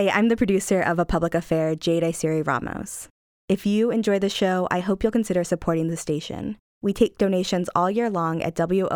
Hi, 0.00 0.08
I'm 0.08 0.28
the 0.28 0.36
producer 0.36 0.80
of 0.80 0.98
A 0.98 1.04
Public 1.04 1.34
Affair, 1.34 1.74
Jade 1.74 2.02
Isiri 2.02 2.46
Ramos. 2.46 3.10
If 3.50 3.66
you 3.66 3.90
enjoy 3.90 4.18
the 4.18 4.30
show, 4.30 4.66
I 4.70 4.80
hope 4.80 5.02
you'll 5.02 5.12
consider 5.12 5.44
supporting 5.44 5.88
the 5.88 5.96
station. 5.98 6.56
We 6.80 6.94
take 6.94 7.18
donations 7.18 7.68
all 7.74 7.90
year 7.90 8.08
long 8.08 8.42
at 8.42 8.54
WORTFM.org. 8.54 8.86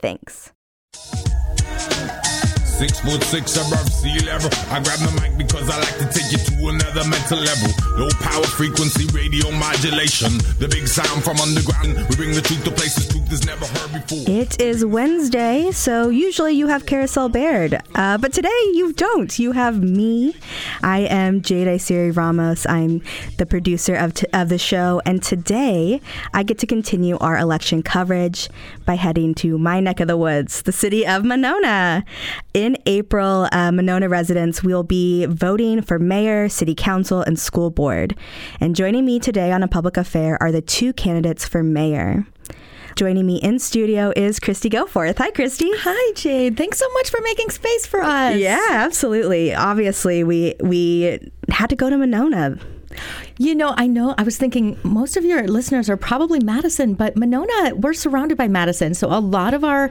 Thanks. 0.00 0.52
Six 2.78 3.00
foot 3.00 3.22
six 3.24 3.56
above 3.56 3.90
sea 3.92 4.20
level. 4.24 4.50
I 4.70 4.78
grab 4.80 5.00
the 5.00 5.10
mic 5.20 5.36
because 5.36 5.68
I 5.68 5.78
like 5.80 5.98
to 5.98 6.06
take 6.14 6.30
you 6.30 6.38
to 6.38 6.68
another 6.68 7.02
mental 7.08 7.38
level. 7.38 7.74
Low 7.98 8.08
power 8.20 8.44
frequency 8.44 9.04
radio 9.12 9.50
modulation. 9.50 10.38
The 10.62 10.68
big 10.70 10.86
sound 10.86 11.24
from 11.24 11.40
underground. 11.40 12.06
We 12.08 12.14
bring 12.14 12.32
the 12.32 12.40
truth 12.40 12.62
to 12.64 12.70
places 12.70 13.08
truth 13.08 13.32
is 13.32 13.44
never 13.44 13.66
heard 13.66 13.92
before. 13.92 14.22
It 14.32 14.60
is 14.60 14.84
Wednesday, 14.84 15.72
so 15.72 16.08
usually 16.08 16.52
you 16.52 16.68
have 16.68 16.86
Carousel 16.86 17.30
Bayrd, 17.30 17.80
uh, 17.96 18.16
but 18.18 18.32
today 18.32 18.60
you 18.74 18.92
don't. 18.92 19.36
You 19.40 19.52
have 19.52 19.82
me. 19.82 20.36
I 20.80 21.00
am 21.00 21.42
Jade 21.42 21.66
Isiri 21.66 22.16
Ramos. 22.16 22.64
I'm 22.66 23.02
the 23.38 23.46
producer 23.46 23.96
of, 23.96 24.14
t- 24.14 24.28
of 24.32 24.50
the 24.50 24.58
show, 24.58 25.02
and 25.04 25.20
today 25.20 26.00
I 26.32 26.44
get 26.44 26.58
to 26.58 26.66
continue 26.66 27.18
our 27.18 27.36
election 27.36 27.82
coverage 27.82 28.48
by 28.86 28.94
heading 28.94 29.34
to 29.34 29.58
my 29.58 29.80
neck 29.80 29.98
of 29.98 30.06
the 30.06 30.16
woods, 30.16 30.62
the 30.62 30.72
city 30.72 31.04
of 31.04 31.24
Monona. 31.24 32.04
In 32.54 32.67
April, 32.86 33.48
uh, 33.52 33.72
Monona 33.72 34.08
residents 34.08 34.62
will 34.62 34.82
be 34.82 35.26
voting 35.26 35.82
for 35.82 35.98
mayor, 35.98 36.48
city 36.48 36.74
council, 36.74 37.22
and 37.22 37.38
school 37.38 37.70
board. 37.70 38.16
And 38.60 38.76
joining 38.76 39.04
me 39.04 39.18
today 39.18 39.52
on 39.52 39.62
a 39.62 39.68
public 39.68 39.96
affair 39.96 40.36
are 40.42 40.52
the 40.52 40.62
two 40.62 40.92
candidates 40.92 41.46
for 41.46 41.62
mayor. 41.62 42.26
Joining 42.96 43.26
me 43.26 43.36
in 43.36 43.60
studio 43.60 44.12
is 44.16 44.40
Kristie 44.40 44.72
Goforth. 44.72 45.18
Hi, 45.18 45.30
Kristie. 45.30 45.70
Hi, 45.72 46.12
Jade. 46.14 46.56
Thanks 46.56 46.78
so 46.78 46.92
much 46.94 47.10
for 47.10 47.20
making 47.22 47.50
space 47.50 47.86
for 47.86 48.02
us. 48.02 48.36
Yeah, 48.36 48.58
absolutely. 48.70 49.54
Obviously, 49.54 50.24
we 50.24 50.56
we 50.60 51.20
had 51.48 51.70
to 51.70 51.76
go 51.76 51.88
to 51.88 51.96
Monona. 51.96 52.58
You 53.40 53.54
know, 53.54 53.72
I 53.76 53.86
know 53.86 54.16
I 54.18 54.24
was 54.24 54.36
thinking 54.36 54.76
most 54.82 55.16
of 55.16 55.24
your 55.24 55.46
listeners 55.46 55.88
are 55.88 55.96
probably 55.96 56.40
Madison, 56.40 56.94
but 56.94 57.16
Monona, 57.16 57.76
we're 57.76 57.92
surrounded 57.92 58.36
by 58.36 58.48
Madison. 58.48 58.94
So 58.94 59.08
a 59.08 59.20
lot 59.20 59.54
of 59.54 59.62
our 59.62 59.90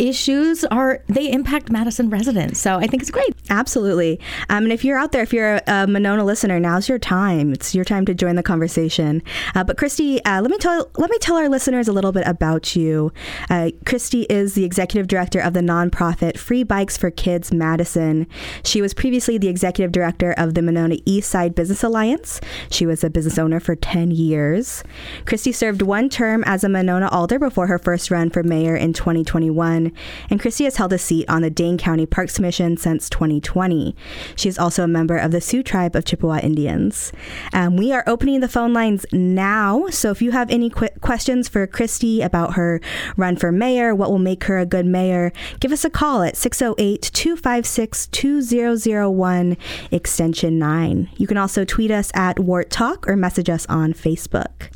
issues 0.00 0.64
are 0.64 1.04
they 1.08 1.30
impact 1.30 1.70
Madison 1.70 2.10
residents. 2.10 2.58
So 2.58 2.76
I 2.78 2.86
think 2.86 3.02
it's 3.02 3.10
great. 3.10 3.34
Absolutely. 3.50 4.18
Um, 4.48 4.64
and 4.64 4.72
if 4.72 4.84
you're 4.84 4.98
out 4.98 5.12
there, 5.12 5.22
if 5.22 5.32
you're 5.32 5.56
a, 5.56 5.62
a, 5.66 5.86
Monona 5.86 6.24
listener, 6.24 6.58
now's 6.58 6.88
your 6.88 6.98
time. 6.98 7.52
It's 7.52 7.74
your 7.74 7.84
time 7.84 8.06
to 8.06 8.14
join 8.14 8.36
the 8.36 8.42
conversation. 8.42 9.22
Uh, 9.54 9.62
but 9.62 9.76
Kristie, 9.76 10.20
uh, 10.24 10.40
let 10.40 10.50
me 10.50 10.58
tell 10.58 10.90
let 10.96 11.10
me 11.10 11.18
tell 11.18 11.36
our 11.36 11.48
listeners 11.48 11.86
a 11.86 11.92
little 11.92 12.12
bit 12.12 12.26
about 12.26 12.74
you. 12.74 13.12
Uh, 13.50 13.70
Kristie 13.84 14.26
is 14.30 14.54
the 14.54 14.64
executive 14.64 15.06
director 15.06 15.38
of 15.38 15.52
the 15.52 15.60
nonprofit 15.60 16.38
Free 16.38 16.64
Bikes 16.64 16.96
4 16.96 17.10
Kidz 17.12 17.52
Madison. 17.52 18.26
She 18.64 18.80
was 18.80 18.94
previously 18.94 19.38
the 19.38 19.48
executive 19.48 19.92
director 19.92 20.32
of 20.32 20.54
the 20.54 20.62
Monona 20.62 20.96
East 21.04 21.30
Side 21.30 21.54
Business 21.54 21.82
Alliance. 21.82 22.40
She 22.70 22.79
was 22.86 23.04
a 23.04 23.10
business 23.10 23.38
owner 23.38 23.60
for 23.60 23.74
10 23.74 24.10
years. 24.10 24.82
Kristie 25.24 25.54
served 25.54 25.82
one 25.82 26.08
term 26.08 26.42
as 26.46 26.64
a 26.64 26.68
Monona 26.68 27.08
Alder 27.08 27.38
before 27.38 27.66
her 27.66 27.78
first 27.78 28.10
run 28.10 28.30
for 28.30 28.42
mayor 28.42 28.76
in 28.76 28.92
2021, 28.92 29.92
and 30.28 30.40
Kristie 30.40 30.64
has 30.64 30.76
held 30.76 30.92
a 30.92 30.98
seat 30.98 31.28
on 31.28 31.42
the 31.42 31.50
Dane 31.50 31.78
County 31.78 32.06
Parks 32.06 32.36
Commission 32.36 32.76
since 32.76 33.08
2020. 33.10 33.94
She 34.36 34.48
is 34.48 34.58
also 34.58 34.84
a 34.84 34.88
member 34.88 35.16
of 35.16 35.30
the 35.30 35.40
Sault 35.40 35.66
Tribe 35.66 35.96
of 35.96 36.04
Chippewa 36.04 36.38
Indians. 36.42 37.12
Um, 37.52 37.76
we 37.76 37.92
are 37.92 38.04
opening 38.06 38.40
the 38.40 38.48
phone 38.48 38.72
lines 38.72 39.06
now, 39.12 39.86
so 39.88 40.10
if 40.10 40.22
you 40.22 40.30
have 40.32 40.50
any 40.50 40.70
qu- 40.70 40.88
questions 41.00 41.48
for 41.48 41.66
Kristie 41.66 42.24
about 42.24 42.54
her 42.54 42.80
run 43.16 43.36
for 43.36 43.52
mayor, 43.52 43.94
what 43.94 44.10
will 44.10 44.18
make 44.18 44.44
her 44.44 44.58
a 44.58 44.66
good 44.66 44.86
mayor, 44.86 45.32
give 45.60 45.72
us 45.72 45.84
a 45.84 45.90
call 45.90 46.22
at 46.22 46.36
608 46.36 47.02
256 47.12 48.06
2001 48.08 49.56
extension 49.90 50.58
9. 50.58 51.10
You 51.16 51.26
can 51.26 51.36
also 51.36 51.64
tweet 51.64 51.90
us 51.90 52.10
at 52.14 52.38
WORT 52.38 52.69
Talk 52.70 53.06
or 53.08 53.16
message 53.16 53.50
us 53.50 53.66
on 53.66 53.92
Facebook. 53.92 54.70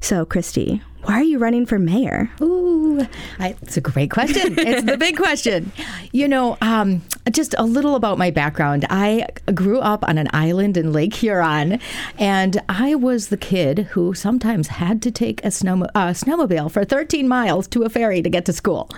So, 0.00 0.26
Kristie, 0.26 0.82
why 1.04 1.14
are 1.14 1.22
you 1.22 1.38
running 1.38 1.64
for 1.64 1.78
mayor? 1.78 2.30
Ooh, 2.42 3.06
I, 3.38 3.54
it's 3.62 3.76
a 3.76 3.80
great 3.80 4.10
question. 4.10 4.58
it's 4.58 4.84
the 4.84 4.96
big 4.98 5.16
question. 5.16 5.72
You 6.12 6.28
know, 6.28 6.56
um, 6.62 7.02
just 7.30 7.54
a 7.58 7.64
little 7.64 7.94
about 7.96 8.18
my 8.18 8.30
background. 8.30 8.86
I 8.90 9.26
grew 9.54 9.80
up 9.80 10.06
on 10.08 10.18
an 10.18 10.28
island 10.32 10.76
in 10.76 10.92
Lake 10.92 11.14
Huron, 11.14 11.80
and 12.18 12.60
I 12.68 12.94
was 12.94 13.28
the 13.28 13.36
kid 13.36 13.80
who 13.90 14.14
sometimes 14.14 14.68
had 14.68 15.02
to 15.02 15.10
take 15.10 15.42
a 15.42 15.48
uh, 15.48 15.50
snowmobile 15.50 16.70
for 16.70 16.84
13 16.84 17.26
miles 17.26 17.66
to 17.68 17.82
a 17.82 17.88
ferry 17.88 18.22
to 18.22 18.30
get 18.30 18.44
to 18.46 18.52
school. 18.52 18.90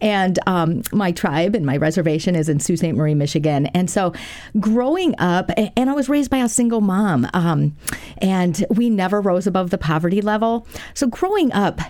And 0.00 0.38
um, 0.46 0.82
my 0.92 1.12
tribe 1.12 1.54
and 1.54 1.64
my 1.64 1.76
reservation 1.76 2.34
is 2.34 2.48
in 2.48 2.60
Sault 2.60 2.78
Ste. 2.78 2.94
Marie, 2.94 3.14
Michigan. 3.14 3.66
And 3.66 3.88
so 3.90 4.12
growing 4.58 5.14
up, 5.18 5.50
and 5.56 5.90
I 5.90 5.92
was 5.92 6.08
raised 6.08 6.30
by 6.30 6.38
a 6.38 6.48
single 6.48 6.80
mom, 6.80 7.28
um, 7.34 7.76
and 8.18 8.64
we 8.70 8.90
never 8.90 9.20
rose 9.20 9.46
above 9.46 9.70
the 9.70 9.78
poverty 9.78 10.20
level. 10.20 10.66
So 10.94 11.06
growing 11.06 11.52
up, 11.52 11.80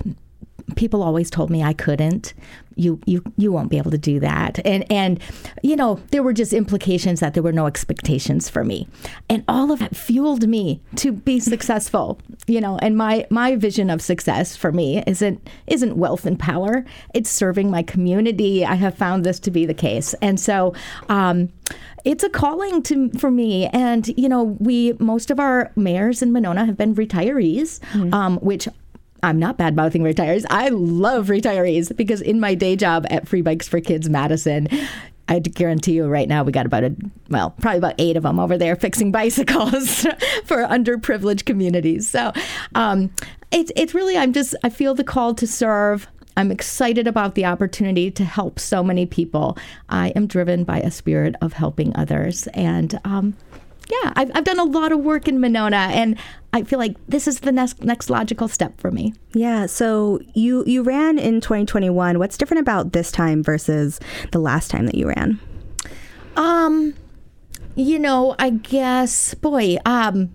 people 0.75 1.03
always 1.03 1.31
told 1.31 1.51
me 1.51 1.63
I 1.63 1.73
couldn't. 1.73 2.35
You 2.75 3.01
you 3.07 3.23
you 3.39 3.53
won't 3.53 3.71
be 3.71 3.79
able 3.79 3.91
to 3.93 3.99
do 3.99 4.21
that. 4.21 4.59
And 4.67 4.91
and 4.91 5.19
you 5.63 5.77
know, 5.77 6.01
there 6.11 6.23
were 6.23 6.33
just 6.33 6.53
implications 6.53 7.21
that 7.21 7.33
there 7.33 7.43
were 7.43 7.53
no 7.53 7.67
expectations 7.67 8.51
for 8.51 8.65
me. 8.65 8.87
And 9.31 9.45
all 9.49 9.71
of 9.71 9.79
that 9.79 9.97
fueled 9.97 10.47
me 10.47 10.83
to 10.97 11.13
be 11.13 11.41
successful. 11.41 12.19
You 12.47 12.61
know, 12.61 12.79
and 12.83 12.97
my 12.97 13.27
my 13.31 13.57
vision 13.57 13.89
of 13.89 14.03
success 14.03 14.57
for 14.57 14.73
me 14.73 15.03
isn't 15.07 15.49
isn't 15.67 15.97
wealth 15.97 16.27
and 16.27 16.39
power. 16.39 16.85
It's 17.15 17.31
serving 17.31 17.71
my 17.71 17.83
community. 17.83 18.65
I 18.65 18.75
have 18.75 18.95
found 18.95 19.25
this 19.25 19.41
to 19.41 19.51
be 19.51 19.65
the 19.65 19.75
case. 19.75 20.15
And 20.21 20.39
so 20.39 20.75
um 21.09 21.51
it's 22.05 22.23
a 22.23 22.29
calling 22.29 22.83
to 22.85 23.11
for 23.19 23.31
me 23.31 23.67
and 23.67 24.07
you 24.17 24.29
know 24.29 24.57
we 24.61 24.93
most 25.01 25.31
of 25.31 25.41
our 25.41 25.73
mayors 25.75 26.23
in 26.23 26.33
monona 26.33 26.65
have 26.65 26.77
been 26.77 26.95
retirees 26.95 27.81
mm-hmm. 27.91 28.15
um, 28.15 28.37
which 28.39 28.69
I'm 29.23 29.39
not 29.39 29.57
bad 29.57 29.77
mouthing 29.77 30.03
retirees. 30.03 30.45
I 30.51 30.69
love 30.69 31.29
retirees 31.29 31.95
because 31.97 32.21
in 32.21 32.41
my 32.41 32.55
day 32.55 32.77
job 32.77 33.07
at 33.11 33.27
Free 33.27 33.43
Bikes 33.43 33.69
4 33.69 33.81
Kidz 33.81 34.09
Madison, 34.09 34.69
I 35.29 35.41
guarantee 35.41 35.93
you 35.93 36.07
right 36.07 36.29
now 36.29 36.45
we 36.45 36.53
got 36.53 36.67
about 36.67 36.85
a 36.85 36.95
well, 37.29 37.51
probably 37.61 37.79
about 37.79 37.95
eight 37.99 38.17
of 38.17 38.23
them 38.23 38.39
over 38.39 38.57
there 38.57 38.77
fixing 38.77 39.11
bicycles 39.13 40.03
for 40.45 40.59
underprivileged 40.59 41.45
communities. 41.45 42.09
So 42.09 42.33
um, 42.75 43.13
it's 43.51 43.73
it's 43.75 43.95
really 43.95 44.17
I'm 44.17 44.33
just 44.33 44.55
I 44.63 44.69
feel 44.69 44.95
the 44.95 45.05
call 45.05 45.35
to 45.35 45.47
serve. 45.47 46.07
I'm 46.39 46.53
excited 46.53 47.07
about 47.07 47.35
the 47.35 47.47
opportunity 47.47 48.11
to 48.11 48.25
help 48.25 48.61
so 48.61 48.85
many 48.85 49.07
people. 49.07 49.57
I 49.89 50.09
am 50.11 50.27
driven 50.27 50.65
by 50.65 50.81
a 50.81 50.91
spirit 50.91 51.35
of 51.41 51.55
helping 51.55 51.97
others, 51.97 52.47
and 52.49 53.01
um, 53.05 53.35
yeah, 53.89 54.13
I've, 54.17 54.31
I've 54.35 54.45
done 54.45 54.59
a 54.59 54.65
lot 54.65 54.93
of 54.93 55.01
work 55.01 55.29
in 55.29 55.41
Monona, 55.41 55.89
and 55.93 56.19
I 56.53 56.63
feel 56.63 56.79
like 56.79 56.97
this 57.07 57.29
is 57.29 57.41
the 57.41 57.53
next 57.53 57.83
next 57.83 58.11
logical 58.11 58.49
step 58.49 58.81
for 58.81 58.91
me. 58.91 59.15
Yeah. 59.33 59.67
So 59.67 60.21
you 60.35 60.65
you 60.67 60.83
ran 60.83 61.19
in 61.19 61.41
2021. 61.41 62.19
What's 62.19 62.37
different 62.37 62.61
about 62.61 62.93
this 62.93 63.13
time 63.13 63.43
versus 63.43 64.01
the 64.33 64.39
last 64.39 64.71
time 64.71 64.87
that 64.87 64.95
you 64.95 65.09
ran? 65.09 65.39
Um, 66.37 66.95
you 67.75 67.99
know, 67.99 68.35
I 68.39 68.51
guess, 68.51 69.35
boy, 69.35 69.77
um, 69.85 70.35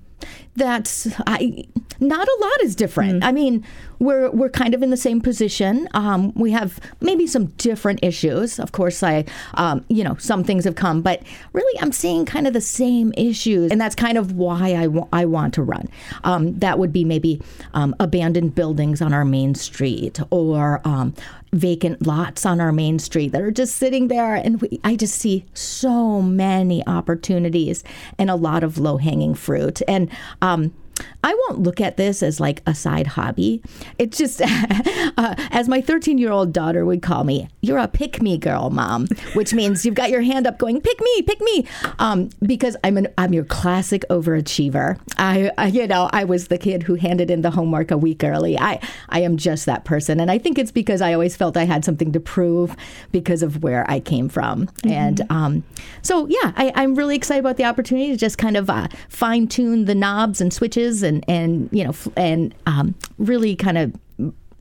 that's 0.56 1.08
I. 1.28 1.66
Not 2.00 2.28
a 2.28 2.38
lot 2.42 2.62
is 2.64 2.76
different. 2.76 3.22
Mm. 3.22 3.28
I 3.28 3.32
mean, 3.32 3.66
we're 4.02 4.32
we're 4.32 4.50
kind 4.50 4.74
of 4.74 4.82
in 4.82 4.90
the 4.90 4.98
same 4.98 5.22
position. 5.22 5.88
Um, 5.94 6.34
we 6.36 6.52
have 6.52 6.80
maybe 7.00 7.28
some 7.28 7.46
different 7.58 8.00
issues. 8.02 8.60
Of 8.60 8.72
course, 8.72 9.04
I 9.04 9.26
um, 9.54 9.86
you 9.88 10.04
know 10.04 10.16
some 10.18 10.44
things 10.44 10.66
have 10.66 10.76
come, 10.76 11.02
but 11.02 11.22
really 11.54 11.80
I'm 11.80 11.92
seeing 11.92 12.26
kind 12.26 12.48
of 12.48 12.54
the 12.54 12.62
same 12.62 13.14
issues, 13.16 13.72
and 13.72 13.80
that's 13.80 13.96
kind 13.96 14.18
of 14.18 14.34
why 14.34 14.74
I, 14.74 14.88
wa- 14.88 15.08
I 15.14 15.26
want 15.26 15.54
to 15.54 15.64
run. 15.64 15.88
Um, 16.24 16.58
that 16.60 16.80
would 16.80 16.92
be 16.92 17.06
maybe 17.06 17.42
um, 17.74 17.96
abandoned 18.00 18.56
buildings 18.56 19.02
on 19.02 19.14
our 19.14 19.24
main 19.24 19.54
street 19.54 20.20
or 20.32 20.82
um, 20.84 21.14
vacant 21.54 22.06
lots 22.06 22.46
on 22.46 22.60
our 22.60 22.72
main 22.72 22.98
street 22.98 23.34
that 23.34 23.42
are 23.42 23.52
just 23.52 23.76
sitting 23.76 24.08
there, 24.08 24.34
and 24.34 24.62
we, 24.62 24.80
I 24.84 24.96
just 24.96 25.16
see 25.16 25.46
so 25.54 26.24
many 26.24 26.86
opportunities 26.88 27.84
and 28.18 28.32
a 28.32 28.36
lot 28.36 28.64
of 28.64 28.80
low 28.80 28.98
hanging 28.98 29.36
fruit, 29.36 29.82
and 29.88 30.10
um, 30.42 30.74
I 31.24 31.34
won't 31.48 31.62
look 31.62 31.80
at 31.80 31.98
this 31.98 32.24
as 32.24 32.40
like 32.40 32.62
a 32.66 32.74
side 32.74 33.08
hobby. 33.08 33.62
It's 34.00 34.18
just, 34.18 34.42
uh, 35.18 35.36
as 35.52 35.68
my 35.68 35.82
13 35.82 36.18
year 36.18 36.32
old 36.32 36.52
daughter 36.54 36.86
would 36.86 37.02
call 37.02 37.24
me, 37.24 37.48
you're 37.62 37.78
a 37.78 37.88
pick 37.88 38.22
me 38.22 38.38
girl, 38.38 38.70
mom, 38.70 39.08
which 39.34 39.54
means 39.54 39.86
you've 39.86 39.96
got 39.96 40.10
your 40.10 40.22
hand 40.22 40.48
up 40.48 40.58
going, 40.58 40.82
pick 40.82 41.00
me, 41.00 41.22
pick 41.22 41.42
me. 41.42 41.66
Um, 42.00 42.30
because 42.42 42.76
I'm 42.84 42.98
an, 42.98 43.08
I'm 43.18 43.34
your 43.34 43.44
classic 43.44 44.04
overachiever. 44.10 45.00
I, 45.18 45.52
I, 45.58 45.68
you 45.68 45.88
know, 45.88 46.10
I 46.12 46.24
was 46.24 46.48
the 46.48 46.58
kid 46.58 46.84
who 46.84 46.96
handed 46.96 47.30
in 47.30 47.42
the 47.42 47.52
homework 47.52 47.92
a 47.92 47.98
week 47.98 48.24
early. 48.24 48.58
I, 48.58 48.80
I 49.10 49.22
am 49.22 49.38
just 49.38 49.66
that 49.68 49.86
person. 49.86 50.20
And 50.20 50.32
I 50.32 50.38
think 50.38 50.58
it's 50.58 50.72
because 50.72 51.02
I 51.02 51.14
always 51.14 51.36
felt 51.36 51.56
I 51.56 51.66
had 51.66 51.86
something 51.86 52.12
to 52.14 52.20
prove 52.20 52.76
because 53.12 53.44
of 53.44 53.62
where 53.62 53.90
I 53.90 54.00
came 54.00 54.28
from. 54.28 54.66
Mm-hmm. 54.66 54.92
And 54.92 55.22
um, 55.30 55.64
so, 56.02 56.26
yeah, 56.28 56.52
I, 56.56 56.72
I'm 56.76 56.96
really 56.96 57.16
excited 57.16 57.42
about 57.42 57.58
the 57.58 57.66
opportunity 57.66 58.10
to 58.12 58.18
just 58.18 58.38
kind 58.38 58.58
of 58.58 58.70
uh, 58.70 58.88
fine 59.10 59.48
tune 59.48 59.86
the 59.86 59.96
knobs 59.96 60.42
and 60.42 60.52
switches 60.52 60.81
and, 61.04 61.24
and 61.28 61.70
you 61.72 61.84
know, 61.84 61.94
and 62.16 62.54
um, 62.66 62.96
really 63.18 63.56
kind 63.56 63.78
of 63.78 63.94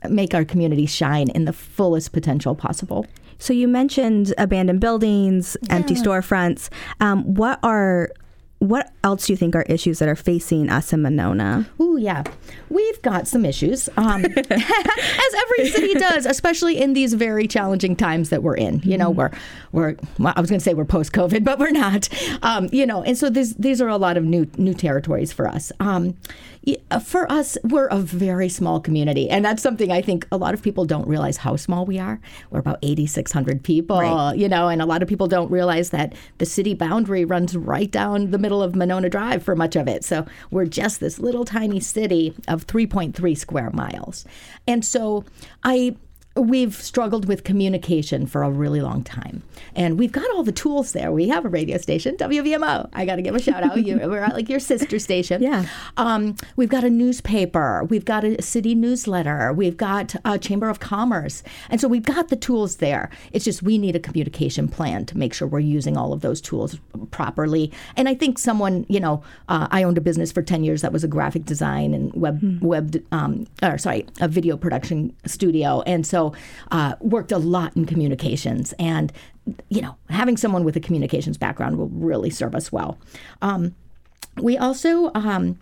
make 0.08 0.34
our 0.34 0.44
community 0.44 0.86
shine 0.86 1.28
in 1.30 1.44
the 1.44 1.52
fullest 1.52 2.12
potential 2.12 2.54
possible. 2.54 3.06
So 3.38 3.52
you 3.52 3.68
mentioned 3.68 4.34
abandoned 4.36 4.80
buildings, 4.80 5.56
empty 5.70 5.94
storefronts. 5.94 6.68
Um, 7.00 7.34
what 7.34 7.58
are 7.62 8.10
what 8.60 8.92
else 9.02 9.26
do 9.26 9.32
you 9.32 9.38
think 9.38 9.56
are 9.56 9.62
issues 9.62 9.98
that 10.00 10.08
are 10.08 10.14
facing 10.14 10.68
us 10.68 10.92
in 10.92 11.00
Monona? 11.00 11.66
Oh 11.80 11.96
yeah, 11.96 12.22
we've 12.68 13.02
got 13.02 13.26
some 13.26 13.46
issues, 13.46 13.88
um, 13.96 14.22
as 14.36 14.36
every 14.36 15.70
city 15.70 15.94
does, 15.94 16.26
especially 16.26 16.78
in 16.78 16.92
these 16.92 17.14
very 17.14 17.48
challenging 17.48 17.96
times 17.96 18.28
that 18.28 18.42
we're 18.42 18.56
in. 18.56 18.80
You 18.84 18.98
know, 18.98 19.08
we're 19.08 19.30
we're 19.72 19.96
well, 20.18 20.34
I 20.36 20.40
was 20.42 20.50
going 20.50 20.60
to 20.60 20.64
say 20.64 20.74
we're 20.74 20.84
post 20.84 21.12
COVID, 21.12 21.42
but 21.42 21.58
we're 21.58 21.70
not. 21.70 22.10
Um, 22.42 22.68
you 22.70 22.84
know, 22.84 23.02
and 23.02 23.16
so 23.16 23.30
these 23.30 23.54
these 23.54 23.80
are 23.80 23.88
a 23.88 23.96
lot 23.96 24.18
of 24.18 24.24
new 24.24 24.46
new 24.58 24.74
territories 24.74 25.32
for 25.32 25.48
us. 25.48 25.72
Um, 25.80 26.16
Uh, 26.90 26.98
for 26.98 27.30
us, 27.32 27.56
we're 27.64 27.86
a 27.86 27.98
very 27.98 28.48
small 28.48 28.80
community, 28.80 29.30
and 29.30 29.44
that's 29.44 29.62
something 29.62 29.90
I 29.90 30.02
think 30.02 30.26
a 30.30 30.36
lot 30.36 30.52
of 30.52 30.62
people 30.62 30.84
don't 30.84 31.06
realize 31.06 31.38
how 31.38 31.56
small 31.56 31.86
we 31.86 31.98
are. 31.98 32.20
We're 32.50 32.60
about 32.60 32.78
eighty 32.82 33.06
six 33.06 33.32
hundred 33.32 33.62
people. 33.62 33.98
Right. 34.00 34.36
You 34.36 34.48
know, 34.48 34.68
and 34.68 34.82
a 34.82 34.86
lot 34.86 35.02
of 35.02 35.08
people 35.08 35.26
don't 35.26 35.50
realize 35.50 35.90
that 35.90 36.14
the 36.38 36.46
city 36.46 36.74
boundary 36.74 37.24
runs 37.24 37.56
right 37.56 37.90
down 37.90 38.30
the 38.30 38.38
middle 38.38 38.62
of 38.62 38.74
Monona 38.76 39.08
Drive 39.08 39.42
for 39.42 39.56
much 39.56 39.74
of 39.74 39.88
it. 39.88 40.04
So 40.04 40.26
we're 40.50 40.66
just 40.66 41.00
this 41.00 41.18
little 41.18 41.44
tiny 41.44 41.80
city 41.80 42.34
of 42.46 42.66
3.3 42.66 43.36
square 43.36 43.70
miles. 43.70 44.26
And 44.66 44.84
so 44.84 45.24
I 45.64 45.96
we've 46.36 46.74
struggled 46.74 47.26
with 47.26 47.42
communication 47.42 48.24
for 48.24 48.42
a 48.42 48.50
really 48.50 48.80
long 48.80 49.02
time. 49.02 49.42
And 49.74 49.98
we've 49.98 50.12
got 50.12 50.30
all 50.30 50.44
the 50.44 50.52
tools 50.52 50.92
there. 50.92 51.10
We 51.10 51.28
have 51.28 51.44
a 51.44 51.48
radio 51.48 51.76
station, 51.78 52.16
WVMO. 52.16 52.88
I 52.92 53.04
got 53.04 53.16
to 53.16 53.22
give 53.22 53.34
a 53.34 53.40
shout 53.40 53.64
out. 53.64 53.84
You, 53.84 53.98
we're 53.98 54.22
at 54.22 54.34
like 54.34 54.48
your 54.48 54.60
sister 54.60 54.98
station. 54.98 55.42
Yeah. 55.50 55.66
Um, 55.96 56.36
we've 56.56 56.68
got 56.68 56.84
a 56.84 56.90
newspaper. 56.90 57.84
We've 57.84 58.04
got 58.04 58.24
a 58.24 58.40
city 58.42 58.74
newsletter. 58.74 59.52
We've 59.52 59.76
got 59.76 60.14
a 60.24 60.38
Chamber 60.38 60.68
of 60.68 60.80
Commerce. 60.80 61.42
And 61.70 61.80
so 61.80 61.88
we've 61.88 62.04
got 62.04 62.28
the 62.28 62.36
tools 62.36 62.76
there. 62.76 63.10
It's 63.32 63.44
just 63.44 63.62
we 63.62 63.78
need 63.78 63.96
a 63.96 63.98
communication 63.98 64.68
plan 64.68 65.06
to 65.06 65.18
make 65.18 65.32
sure 65.32 65.48
we're 65.48 65.60
using 65.60 65.96
all 65.96 66.12
of 66.12 66.20
those 66.20 66.40
tools 66.40 66.78
properly. 67.10 67.72
And 67.96 68.08
I 68.08 68.14
think 68.14 68.38
someone, 68.38 68.86
you 68.88 69.00
know, 69.00 69.22
uh, 69.48 69.66
I 69.70 69.82
owned 69.82 69.98
a 69.98 70.02
business 70.02 70.30
for 70.30 70.42
10 70.42 70.62
years 70.62 70.82
that 70.82 70.92
was 70.92 71.02
a 71.02 71.08
graphic 71.08 71.46
design 71.46 71.94
and 71.94 72.12
web, 72.14 72.62
web 72.62 73.02
um, 73.10 73.46
or 73.62 73.78
sorry, 73.78 74.06
a 74.20 74.28
video 74.28 74.56
production 74.56 75.16
studio. 75.26 75.82
And 75.82 76.06
so 76.06 76.19
uh, 76.70 76.92
worked 77.00 77.32
a 77.32 77.38
lot 77.38 77.76
in 77.76 77.86
communications. 77.86 78.74
And, 78.78 79.12
you 79.68 79.82
know, 79.82 79.94
having 80.08 80.36
someone 80.36 80.64
with 80.64 80.76
a 80.76 80.80
communications 80.80 81.38
background 81.38 81.76
will 81.78 81.92
really 82.10 82.30
serve 82.30 82.54
us 82.54 82.72
well. 82.72 82.92
Um, 83.42 83.74
we 84.36 84.58
also 84.58 85.10
um, 85.14 85.58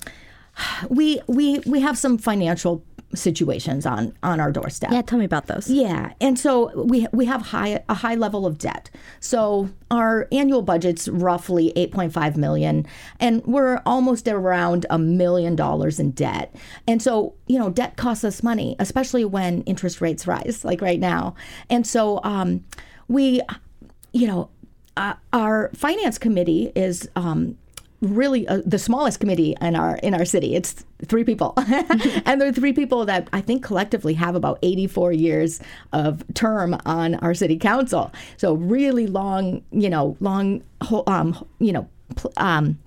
we 0.88 1.20
we 1.26 1.60
we 1.72 1.81
have 1.81 1.96
some 1.96 2.19
financial 2.19 2.82
situations 3.14 3.87
on 3.87 4.12
on 4.22 4.40
our 4.40 4.52
doorstep. 4.52 4.90
Yeah, 4.93 5.02
tell 5.02 5.19
me 5.19 5.25
about 5.25 5.46
those. 5.46 5.70
Yeah, 5.70 6.12
and 6.20 6.38
so 6.38 6.70
we 6.84 7.06
we 7.12 7.25
have 7.25 7.43
high 7.43 7.82
a 7.88 7.94
high 7.94 8.14
level 8.14 8.46
of 8.46 8.58
debt. 8.58 8.90
So 9.20 9.70
our 9.90 10.28
annual 10.32 10.62
budget's 10.62 11.08
roughly 11.08 11.72
8.5 11.75 12.37
million 12.37 12.87
and 13.19 13.44
we're 13.46 13.81
almost 13.87 14.28
around 14.28 14.84
a 14.90 14.99
million 14.99 15.56
dollars 15.56 15.99
in 15.99 16.10
debt. 16.10 16.55
And 16.87 17.00
so, 17.00 17.34
you 17.46 17.58
know, 17.58 17.70
debt 17.70 17.96
costs 17.96 18.25
us 18.25 18.43
money, 18.43 18.76
especially 18.78 19.25
when 19.25 19.62
interest 19.62 20.02
rates 20.02 20.26
rise 20.26 20.62
like 20.62 20.82
right 20.82 21.00
now. 21.00 21.34
And 21.70 21.87
so 21.87 22.20
um 22.22 22.64
we 23.08 23.40
you 24.12 24.26
know, 24.26 24.50
uh, 24.96 25.14
our 25.32 25.70
finance 25.75 26.19
committee 26.19 26.72
is 26.75 27.08
um 27.16 27.56
really 28.00 28.47
uh, 28.49 28.62
the 28.65 28.79
smallest 28.79 29.21
committee 29.21 29.56
in 29.61 29.75
our 29.75 29.97
in 29.97 30.15
our 30.15 30.25
city. 30.25 30.55
It's 30.55 30.85
three 31.06 31.25
people, 31.25 31.55
and 32.27 32.41
they're 32.41 32.53
three 32.53 32.73
people 32.73 33.05
that 33.06 33.29
I 33.33 33.41
think 33.41 33.62
collectively 33.62 34.15
have 34.15 34.35
about 34.35 34.59
84 34.62 35.12
years 35.12 35.61
of 35.93 36.23
term 36.35 36.77
on 36.87 37.17
our 37.17 37.35
city 37.35 37.56
council. 37.59 38.12
So 38.37 38.55
really 38.55 39.06
long, 39.06 39.62
you 39.71 39.91
know, 39.91 40.17
long, 40.21 40.62
um, 41.06 41.47
you 41.59 41.73
know. 41.73 41.89
Um, 42.37 42.79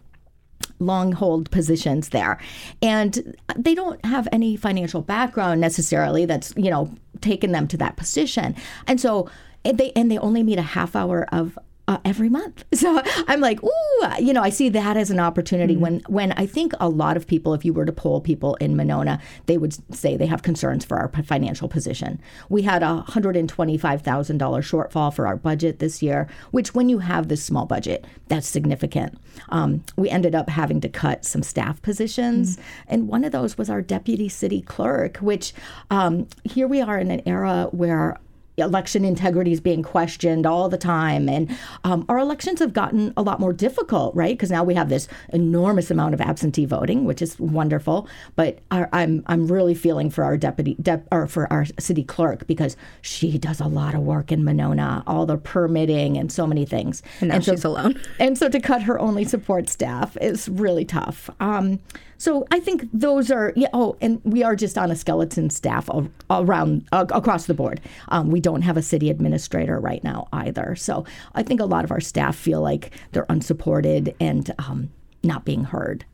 long 0.80 1.12
hold 1.12 1.52
positions 1.52 2.10
there 2.10 2.40
and 2.82 3.38
they 3.56 3.76
don't 3.76 4.04
have 4.04 4.28
any 4.32 4.56
financial 4.56 5.02
background 5.02 5.62
necessarily 5.62 6.26
that's 6.26 6.56
you 6.58 6.72
know 6.72 6.92
taken 7.22 7.52
them 7.52 7.68
to 7.68 7.78
that 7.78 7.98
position 7.98 8.56
and 8.88 9.00
so 9.00 9.30
and 9.64 9.78
they 9.78 9.92
and 9.96 10.10
they 10.10 10.18
only 10.18 10.42
meet 10.42 10.58
a 10.58 10.64
half 10.64 10.96
hour 10.96 11.28
of 11.32 11.58
uh, 11.92 12.00
every 12.06 12.30
month. 12.30 12.64
So 12.82 13.00
I'm 13.28 13.42
like, 13.42 13.64
ooh, 13.64 14.08
you 14.20 14.34
know, 14.34 14.42
I 14.42 14.50
see 14.50 14.68
that 14.70 14.98
as 14.98 15.12
an 15.12 15.20
opportunity 15.20 15.78
when 15.78 16.00
when 16.08 16.32
I 16.32 16.48
think 16.48 16.74
a 16.80 16.90
lot 16.90 17.16
of 17.16 17.28
people, 17.28 17.54
if 17.54 17.64
you 17.64 17.74
were 17.74 17.86
to 17.86 17.92
poll 17.92 18.22
people 18.22 18.56
in 18.56 18.76
Monona, 18.76 19.20
they 19.46 19.60
would 19.60 19.76
say 19.94 20.18
they 20.18 20.26
have 20.26 20.42
concerns 20.42 20.84
for 20.84 20.98
our 20.98 21.12
financial 21.24 21.68
position. 21.68 22.20
We 22.50 22.64
had 22.64 22.82
a 22.82 23.02
hundred 23.02 23.36
and 23.38 23.48
twenty 23.48 23.78
five 23.78 24.02
thousand 24.02 24.40
dollar 24.40 24.64
shortfall 24.64 25.14
for 25.14 25.28
our 25.28 25.36
budget 25.36 25.78
this 25.78 26.02
year, 26.02 26.28
which 26.50 26.74
when 26.74 26.90
you 26.90 27.00
have 27.00 27.28
this 27.28 27.44
small 27.44 27.68
budget, 27.68 28.06
that's 28.30 28.48
significant. 28.48 29.20
Um, 29.50 29.84
we 29.96 30.10
ended 30.10 30.34
up 30.34 30.50
having 30.50 30.82
to 30.82 30.90
cut 30.90 31.24
some 31.24 31.44
staff 31.44 31.84
positions, 31.84 32.58
and 32.88 33.08
one 33.08 33.24
of 33.24 33.32
those 33.32 33.60
was 33.60 33.70
our 33.70 33.84
deputy 33.84 34.28
city 34.28 34.62
clerk. 34.62 35.18
Which 35.18 35.54
um, 35.92 36.28
here 36.44 36.68
we 36.68 36.82
are 36.82 36.98
in 36.98 37.12
an 37.12 37.22
era 37.28 37.68
where 37.72 38.18
election 38.58 39.06
integrity 39.06 39.52
is 39.52 39.60
being 39.62 39.82
questioned 39.84 40.46
all 40.46 40.70
the 40.70 40.78
time. 40.78 41.30
And 41.30 41.58
um, 41.84 42.06
our 42.10 42.18
elections 42.18 42.60
have 42.60 42.74
gotten 42.74 43.14
a 43.18 43.22
lot 43.22 43.40
more 43.40 43.54
difficult, 43.54 44.16
right? 44.16 44.38
Because 44.38 44.52
now 44.52 44.64
we 44.64 44.74
have 44.76 44.90
this 44.90 45.08
enormous 45.30 45.90
amount 45.90 46.14
of 46.14 46.22
absentee 46.22 46.66
voting, 46.66 47.06
which 47.06 47.22
is 47.22 47.40
wonderful. 47.40 48.08
But 48.36 48.60
our, 48.72 48.90
I'm 48.94 49.24
I'm 49.28 49.48
really 49.48 49.74
feeling 49.74 50.10
for 50.10 50.24
our 50.24 50.38
deputy 50.38 50.76
dep, 50.82 51.08
or 51.12 51.28
for 51.28 51.52
our 51.52 51.66
city 51.80 52.04
clerk 52.04 52.48
because 52.48 52.76
she 53.02 53.38
does 53.38 53.60
a 53.60 53.68
lot 53.68 53.96
of 53.96 54.02
work 54.02 54.32
in 54.32 54.44
Monona, 54.44 55.04
all 55.08 55.26
the 55.26 55.38
permitting 55.38 56.18
and 56.18 56.32
so 56.32 56.46
many 56.46 56.66
things. 56.66 57.02
And 57.20 57.30
now 57.30 57.40
so- 57.40 57.54
she's 57.54 57.64
alone. 57.64 58.00
and 58.20 58.38
so 58.38 58.50
to 58.50 58.60
cut 58.60 58.84
her 58.84 59.00
only 59.00 59.24
support 59.26 59.70
staff 59.70 60.18
is 60.22 60.50
really 60.50 60.86
tough. 60.86 61.30
Um, 61.40 61.80
so 62.22 62.46
I 62.52 62.60
think 62.60 62.88
those 62.94 63.32
are 63.32 63.52
yeah. 63.56 63.70
Oh, 63.74 63.98
and 64.00 64.22
we 64.24 64.44
are 64.44 64.56
just 64.56 64.78
on 64.78 64.92
a 64.92 64.96
skeleton 64.96 65.50
staff 65.50 65.90
around 66.30 66.88
uh, 66.92 67.08
across 67.10 67.48
the 67.48 67.56
board. 67.56 67.82
Um, 68.10 68.30
we 68.30 68.40
don't 68.40 68.62
have 68.62 68.78
a 68.78 68.84
city 68.84 69.10
administrator 69.10 69.80
right 69.80 70.04
now 70.04 70.28
either. 70.32 70.76
So 70.76 71.04
I 71.34 71.42
think 71.42 71.60
a 71.60 71.66
lot 71.66 71.84
of 71.84 71.90
our 71.90 72.00
staff 72.00 72.36
feel 72.36 72.62
like 72.62 72.92
they're 73.12 73.26
unsupported 73.28 74.14
and 74.20 74.54
um, 74.60 74.92
not 75.24 75.46
being 75.46 75.64
heard. 75.64 76.06